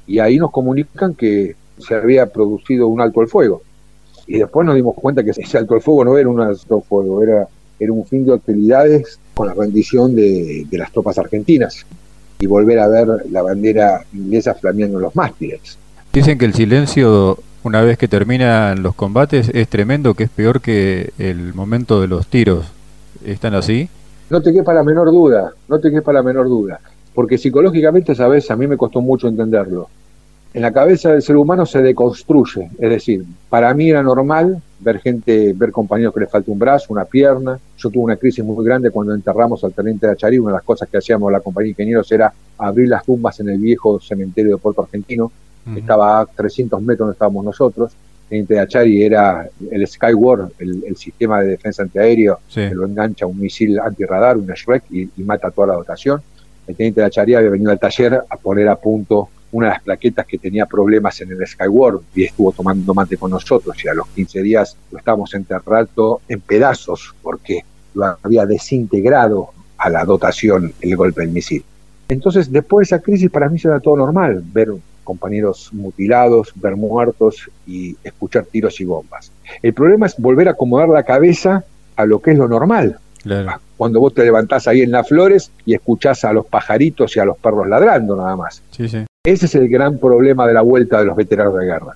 [0.08, 3.62] Y ahí nos comunican que se había producido un alto al fuego.
[4.28, 6.84] Y después nos dimos cuenta que ese alto al fuego no era un alto al
[6.84, 7.48] fuego, era,
[7.80, 11.86] era un fin de hostilidades con la rendición de, de las tropas argentinas
[12.40, 15.78] y volver a ver la bandera inglesa flameando en los mástiles.
[16.14, 20.62] Dicen que el silencio una vez que terminan los combates es tremendo, que es peor
[20.62, 22.66] que el momento de los tiros.
[23.24, 23.90] ¿Están así?
[24.32, 26.80] No te quepa la menor duda, no te quepa la menor duda.
[27.14, 29.90] Porque psicológicamente, sabes, a mí me costó mucho entenderlo.
[30.54, 32.70] En la cabeza del ser humano se deconstruye.
[32.80, 36.88] Es decir, para mí era normal ver gente, ver compañeros que les falta un brazo,
[36.94, 37.60] una pierna.
[37.78, 40.40] Yo tuve una crisis muy grande cuando enterramos al teniente de Acharí.
[40.40, 43.50] Una de las cosas que hacíamos la compañía de ingenieros era abrir las tumbas en
[43.50, 45.30] el viejo cementerio de Puerto Argentino
[45.76, 47.92] estaba a 300 metros donde estábamos nosotros.
[48.32, 53.26] El teniente de Achari era el Skyward, el, sistema de defensa antiaéreo, que lo engancha
[53.26, 56.22] un misil antirradar, un Shrek, y, mata toda la dotación.
[56.66, 59.82] El teniente de Achari había venido al taller a poner a punto una de las
[59.82, 63.94] plaquetas que tenía problemas en el Skyward y estuvo tomando mate con nosotros y a
[63.94, 67.66] los 15 días lo estábamos enterrando en pedazos porque
[67.96, 71.66] lo había desintegrado a la dotación el golpe del misil.
[72.08, 74.70] Entonces, después de esa crisis, para mí era todo normal ver
[75.04, 79.32] compañeros mutilados, ver muertos y escuchar tiros y bombas.
[79.62, 81.64] El problema es volver a acomodar la cabeza
[81.96, 82.98] a lo que es lo normal.
[83.78, 87.26] Cuando vos te levantás ahí en las flores y escuchás a los pajaritos y a
[87.26, 88.62] los perros ladrando nada más.
[88.78, 91.96] Ese es el gran problema de la vuelta de los veteranos de guerra.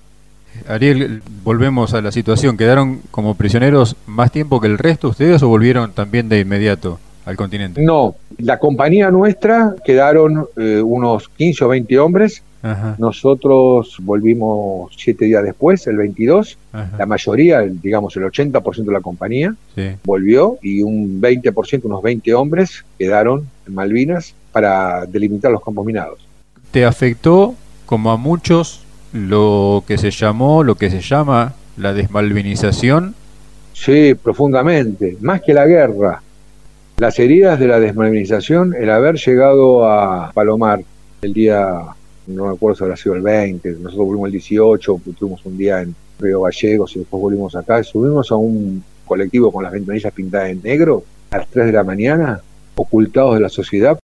[0.67, 2.57] Ariel, volvemos a la situación.
[2.57, 7.35] ¿Quedaron como prisioneros más tiempo que el resto ustedes o volvieron también de inmediato al
[7.35, 7.81] continente?
[7.81, 12.43] No, la compañía nuestra quedaron eh, unos 15 o 20 hombres
[12.97, 16.57] nosotros volvimos siete días después, el 22.
[16.97, 19.55] La mayoría, digamos el 80% de la compañía,
[20.03, 26.19] volvió y un 20%, unos 20 hombres, quedaron en Malvinas para delimitar los campos minados.
[26.71, 27.55] ¿Te afectó,
[27.85, 28.81] como a muchos,
[29.13, 33.15] lo que se llamó, lo que se llama la desmalvinización?
[33.73, 36.21] Sí, profundamente, más que la guerra.
[36.97, 40.81] Las heridas de la desmalvinización, el haber llegado a Palomar
[41.21, 41.79] el día,
[42.27, 45.81] no me acuerdo si habrá sido el 20, nosotros volvimos el 18, tuvimos un día
[45.81, 50.49] en Río Gallegos y después volvimos acá, subimos a un colectivo con las ventanillas pintadas
[50.49, 52.41] en negro a las 3 de la mañana,
[52.75, 53.97] ocultados de la sociedad.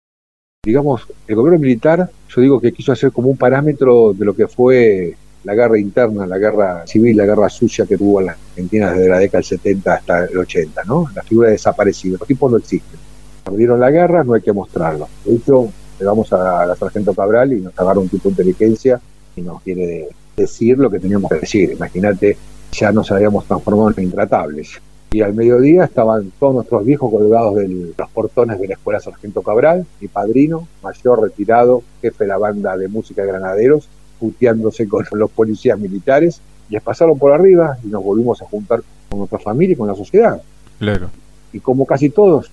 [0.64, 4.46] Digamos, el gobierno militar, yo digo que quiso hacer como un parámetro de lo que
[4.46, 5.14] fue
[5.44, 9.08] la guerra interna, la guerra civil, la guerra sucia que tuvo en la Argentina desde
[9.08, 11.06] la década del 70 hasta el 80, ¿no?
[11.14, 12.18] La figura de desaparecida.
[12.18, 12.98] Los tipos no existen.
[13.44, 15.08] Perdieron la guerra, no hay que mostrarlo.
[15.24, 19.00] De hecho, le vamos a la sargento Cabral y nos agarra un tipo de inteligencia
[19.36, 21.70] y nos quiere decir lo que teníamos que decir.
[21.72, 22.36] Imagínate,
[22.72, 24.80] ya nos habíamos transformado en intratables.
[25.12, 29.42] Y al mediodía estaban todos nuestros viejos colgados de los portones de la Escuela Sargento
[29.42, 33.88] Cabral, mi padrino, mayor retirado, jefe de la banda de música de granaderos,
[34.18, 36.40] puteándose con los policías militares,
[36.70, 39.96] les pasaron por arriba y nos volvimos a juntar con nuestra familia y con la
[39.96, 40.40] sociedad.
[40.78, 41.10] Claro.
[41.52, 42.50] Y como casi todos,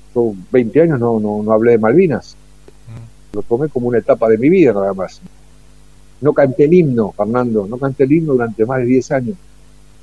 [0.51, 2.35] 20 años no, no, no hablé de Malvinas.
[3.33, 5.21] Lo tomé como una etapa de mi vida nada más.
[6.21, 9.37] No canté el himno, Fernando, no canté el himno durante más de 10 años.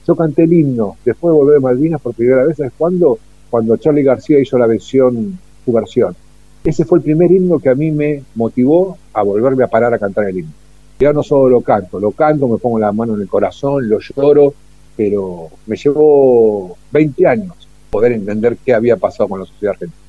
[0.07, 3.19] Yo canté el himno después de volver de Malvinas por primera vez, ¿sabes cuándo?
[3.51, 6.15] Cuando Charlie García hizo la versión, su versión.
[6.63, 9.99] Ese fue el primer himno que a mí me motivó a volverme a parar a
[9.99, 10.53] cantar el himno.
[10.99, 13.99] Ya no solo lo canto, lo canto, me pongo la mano en el corazón, lo
[13.99, 14.55] lloro,
[14.97, 20.04] pero me llevó 20 años poder entender qué había pasado con la sociedad argentina.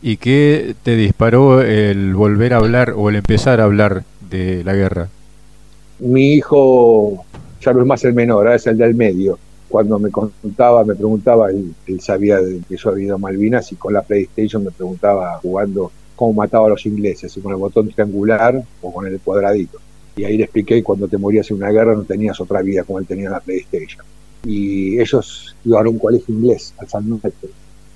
[0.00, 4.74] ¿Y qué te disparó el volver a hablar o el empezar a hablar de la
[4.74, 5.08] guerra?
[5.98, 7.24] Mi hijo
[7.60, 9.38] ya no es más el menor, ahora es el del medio.
[9.68, 12.38] Cuando me contaba, me preguntaba, él, él sabía
[12.68, 16.66] que yo había ido a Malvinas y con la PlayStation me preguntaba jugando cómo mataba
[16.66, 19.78] a los ingleses, si con el botón triangular o con el cuadradito.
[20.16, 22.98] Y ahí le expliqué cuando te morías en una guerra no tenías otra vida como
[22.98, 24.04] él tenía en la PlayStation.
[24.44, 27.32] Y ellos iban a un colegio inglés, al San Norte.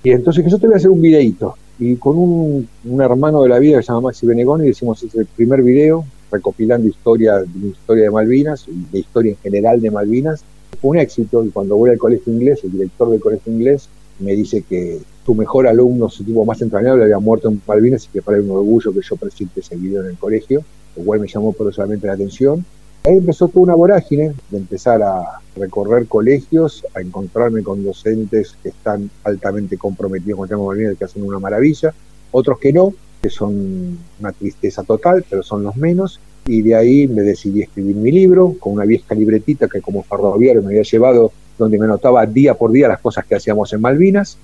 [0.05, 1.57] Y entonces que yo te voy a hacer un videito.
[1.85, 5.25] Y con un, un hermano de la vida que se llama Maxi Benegoni, hicimos ese
[5.25, 10.45] primer video recopilando historia, historia de Malvinas, de historia en general de Malvinas.
[10.81, 13.89] Fue un éxito y cuando voy al colegio inglés, el director del colegio inglés
[14.21, 18.09] me dice que su mejor alumno, su tipo más entrañable, había muerto en Malvinas y
[18.13, 20.63] que para él un orgullo que yo presente ese video en el colegio
[20.97, 22.65] lo cual me llamó poderosamente la atención.
[23.05, 28.69] Ahí empezó toda una vorágine de empezar a recorrer colegios, a encontrarme con docentes que
[28.69, 31.93] están altamente comprometidos con el tema Malvinas, que hacen una maravilla,
[32.31, 36.21] otros que no, que son una tristeza total, pero son los menos.
[36.47, 40.63] Y de ahí me decidí escribir mi libro con una vieja libretita que como ferroviario
[40.63, 44.39] me había llevado, donde me anotaba día por día las cosas que hacíamos en Malvinas.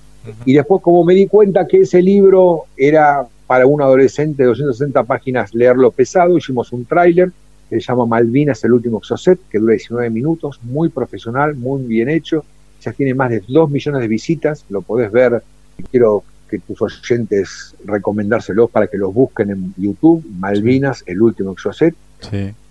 [0.45, 5.05] Y después como me di cuenta que ese libro era para un adolescente de 260
[5.05, 7.31] páginas leerlo pesado, hicimos un tráiler
[7.69, 12.09] que se llama Malvinas, el último exocet, que dura 19 minutos, muy profesional, muy bien
[12.09, 12.45] hecho,
[12.81, 15.43] ya tiene más de 2 millones de visitas, lo podés ver,
[15.91, 21.95] quiero que tus oyentes recomendárselos para que los busquen en YouTube, Malvinas, el último exocet.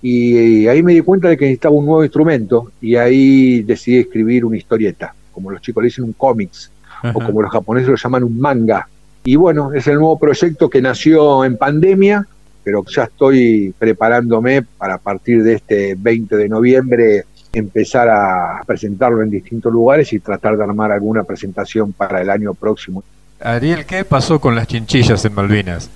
[0.02, 4.46] Y, ahí me di cuenta de que necesitaba un nuevo instrumento y ahí decidí escribir
[4.46, 6.72] una historieta, como los chicos le dicen un cómics,
[7.14, 8.88] o como los japoneses lo llaman un manga,
[9.28, 12.26] y bueno, es el nuevo proyecto que nació en pandemia,
[12.68, 19.24] pero ya estoy preparándome para a partir de este 20 de noviembre empezar a presentarlo
[19.24, 23.06] en distintos lugares y tratar de armar alguna presentación para el año próximo.
[23.40, 25.90] Ariel, ¿qué pasó con las chinchillas en Malvinas?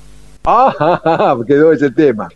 [0.45, 2.29] Ah, quedó ese tema.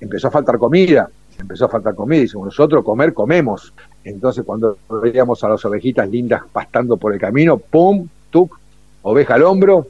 [0.00, 1.06] Empezó a faltar comida,
[1.38, 3.74] empezó a faltar comida, y nosotros comer, comemos.
[4.02, 8.08] Entonces cuando veíamos a las ovejitas lindas pastando por el camino, ¡pum!
[8.30, 8.58] ¡tuc!
[9.02, 9.88] Oveja al hombro,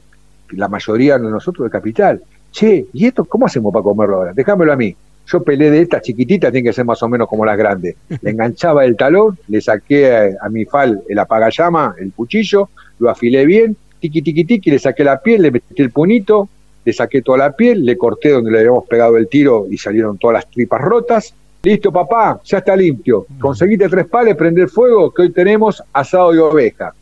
[0.49, 2.21] la mayoría de nosotros de capital.
[2.55, 4.31] Che, ¿y esto cómo hacemos para comerlo ahora?
[4.31, 4.95] Déjamelo a mí.
[5.27, 7.97] Yo peleé de estas chiquititas, tienen que ser más o menos como las grandes.
[8.21, 13.45] Le enganchaba el talón, le saqué a, mi fal el apagallama, el cuchillo, lo afilé
[13.45, 16.47] bien, tiqui tiqui tiqui, le saqué la piel, le metí el punito,
[16.85, 20.17] le saqué toda la piel, le corté donde le habíamos pegado el tiro y salieron
[20.17, 21.33] todas las tripas rotas.
[21.61, 23.25] Listo, papá, ya está limpio.
[23.37, 26.93] Conseguiste tres pales, prender fuego, que hoy tenemos asado de oveja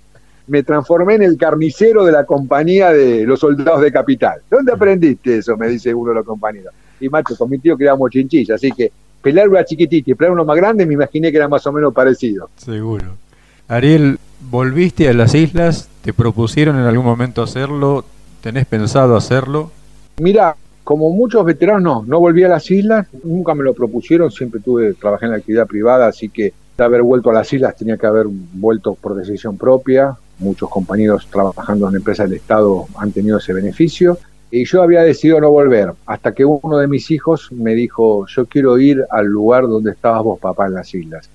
[0.48, 4.42] me transformé en el carnicero de la compañía de los soldados de capital.
[4.50, 5.56] ¿Dónde aprendiste eso?
[5.58, 6.74] Me dice uno de los compañeros.
[7.00, 8.92] Y macho, con mi tío creamos chinchillas, así que
[9.22, 11.94] pelar una chiquitita y pelar uno más grande, me imaginé que era más o menos
[11.94, 12.50] parecido.
[12.58, 13.16] Seguro.
[13.68, 14.20] Ariel,
[14.50, 15.90] ¿volviste a las islas?
[16.02, 18.04] ¿Te propusieron en algún momento hacerlo?
[18.42, 19.72] ¿Tenés pensado hacerlo?
[20.20, 24.60] Mira, como muchos veteranos, no, no volví a las islas, nunca me lo propusieron, siempre
[24.60, 27.98] tuve, trabajé en la actividad privada, así que de haber vuelto a las islas tenía
[27.98, 33.38] que haber vuelto por decisión propia, muchos compañeros trabajando en empresas del Estado han tenido
[33.38, 34.18] ese beneficio.
[34.52, 38.46] Y yo había decidido no volver, hasta que uno de mis hijos me dijo, yo
[38.46, 41.28] quiero ir al lugar donde estabas vos, papá, en las islas.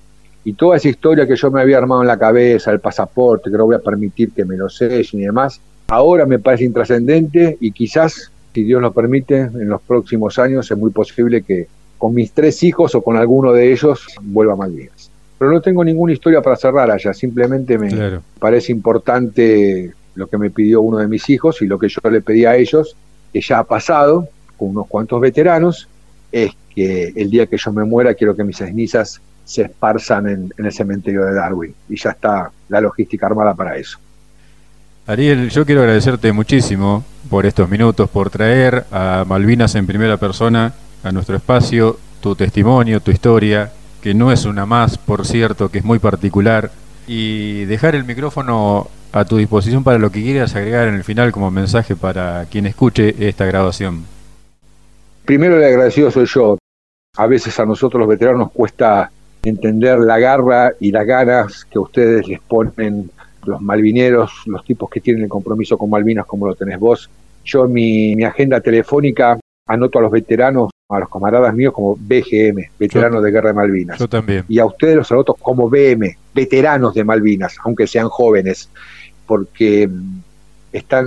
[0.45, 3.57] Y toda esa historia que yo me había armado en la cabeza, el pasaporte, que
[3.57, 5.59] no voy a permitir que me lo sellen y demás,
[5.89, 10.77] ahora me parece intrascendente y quizás, si Dios lo permite, en los próximos años es
[10.77, 11.67] muy posible que
[11.97, 15.08] con mis tres hijos o con alguno de ellos vuelva a Malvinas.
[15.39, 20.51] Pero no tengo ninguna historia para cerrar allá, simplemente me parece importante lo que me
[20.51, 22.95] pidió uno de mis hijos y lo que yo le pedí a ellos,
[23.31, 24.27] que ya ha pasado
[24.57, 25.87] con unos cuantos veteranos,
[26.31, 30.53] es que el día que yo me muera quiero que mis cenizas se esparzan en,
[30.57, 33.97] en el cementerio de Darwin y ya está la logística armada para eso.
[35.07, 40.73] Ariel, yo quiero agradecerte muchísimo por estos minutos, por traer a Malvinas en primera persona
[41.01, 43.71] a nuestro espacio, tu testimonio, tu historia,
[44.01, 46.71] que no es una más, por cierto, que es muy particular,
[47.07, 51.31] y dejar el micrófono a tu disposición para lo que quieras agregar en el final
[51.31, 54.05] como mensaje para quien escuche esta grabación.
[55.25, 56.57] Primero el agradecido soy yo.
[57.17, 59.11] A veces a nosotros los veteranos nos cuesta
[59.43, 63.09] entender la garra y las ganas que ustedes les ponen
[63.45, 67.09] los malvineros, los tipos que tienen el compromiso con Malvinas como lo tenés vos.
[67.45, 72.71] Yo en mi agenda telefónica anoto a los veteranos a los camaradas míos como BGM,
[72.79, 73.99] veteranos de guerra de Malvinas.
[73.99, 74.43] Yo también.
[74.49, 78.69] Y a ustedes los anoto como BM, veteranos de Malvinas, aunque sean jóvenes,
[79.27, 80.19] porque mm,
[80.73, 81.05] están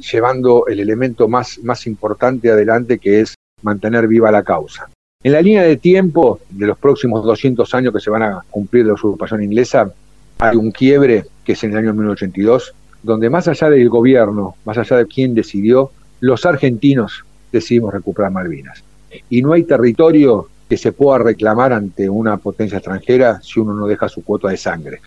[0.00, 4.88] llevando el elemento más, más importante adelante que es mantener viva la causa.
[5.22, 8.84] En la línea de tiempo de los próximos 200 años que se van a cumplir
[8.84, 9.92] de la usurpación inglesa,
[10.38, 14.78] hay un quiebre que es en el año 1982, donde más allá del gobierno, más
[14.78, 15.90] allá de quién decidió,
[16.20, 18.82] los argentinos decidimos recuperar Malvinas
[19.28, 23.86] y no hay territorio que se pueda reclamar ante una potencia extranjera si uno no
[23.86, 25.00] deja su cuota de sangre.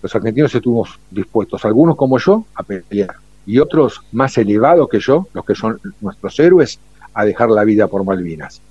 [0.00, 5.26] Los argentinos estuvimos dispuestos, algunos como yo, a pelear y otros más elevados que yo,
[5.32, 6.78] los que son nuestros héroes,
[7.14, 8.62] a dejar la vida por Malvinas.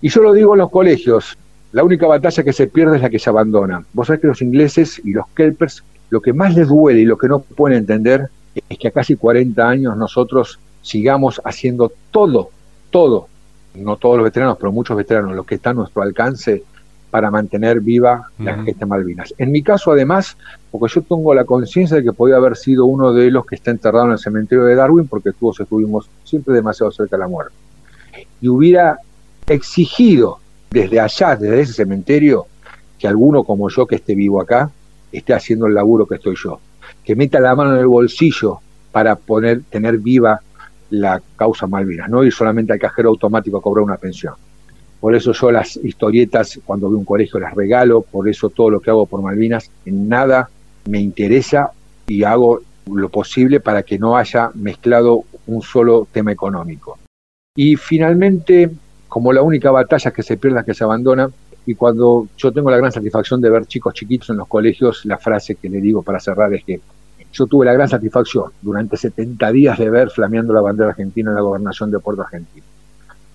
[0.00, 1.36] Y yo lo digo en los colegios,
[1.72, 3.84] la única batalla que se pierde es la que se abandona.
[3.92, 7.18] Vos sabés que los ingleses y los kelpers, lo que más les duele y lo
[7.18, 8.28] que no pueden entender
[8.68, 12.50] es que a casi 40 años nosotros sigamos haciendo todo,
[12.90, 13.28] todo
[13.78, 16.62] no todos los veteranos, pero muchos veteranos, los que están a nuestro alcance
[17.10, 19.34] para mantener viva la gesta Malvinas.
[19.38, 20.36] En mi caso, además,
[20.70, 23.70] porque yo tengo la conciencia de que podía haber sido uno de los que está
[23.70, 27.54] enterrado en el cementerio de Darwin, porque todos estuvimos siempre demasiado cerca de la muerte.
[28.42, 28.98] Y hubiera
[29.46, 30.38] exigido
[30.70, 32.46] desde allá, desde ese cementerio,
[32.98, 34.70] que alguno como yo que esté vivo acá,
[35.10, 36.60] esté haciendo el laburo que estoy yo.
[37.04, 38.60] Que meta la mano en el bolsillo
[38.92, 40.42] para poner, tener viva
[40.90, 44.34] la causa Malvinas, no ir solamente al cajero automático a cobrar una pensión.
[45.00, 48.80] Por eso yo las historietas, cuando veo un colegio, las regalo, por eso todo lo
[48.80, 50.50] que hago por Malvinas, en nada
[50.86, 51.70] me interesa
[52.06, 56.98] y hago lo posible para que no haya mezclado un solo tema económico.
[57.54, 58.70] Y finalmente,
[59.08, 61.30] como la única batalla que se pierde es que se abandona,
[61.66, 65.18] y cuando yo tengo la gran satisfacción de ver chicos chiquitos en los colegios, la
[65.18, 66.80] frase que le digo para cerrar es que
[67.32, 71.36] yo tuve la gran satisfacción durante 70 días de ver flameando la bandera argentina en
[71.36, 72.64] la gobernación de Puerto Argentino.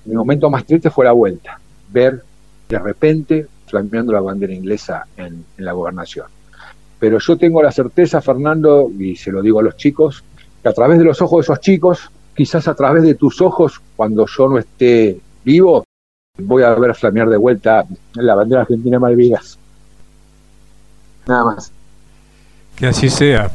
[0.06, 1.60] Mi momento más triste fue la vuelta,
[1.92, 2.22] ver
[2.70, 6.28] de repente flameando la bandera inglesa en, en la gobernación.
[7.00, 10.24] Pero yo tengo la certeza, Fernando, y se lo digo a los chicos,
[10.62, 13.82] que a través de los ojos de esos chicos, quizás a través de tus ojos,
[13.96, 15.84] cuando yo no esté vivo,
[16.38, 17.86] voy a ver flamear de vuelta
[18.16, 19.60] la bandera argentina Malvinas.
[21.28, 21.72] Nada más.
[22.76, 23.52] Que así sea.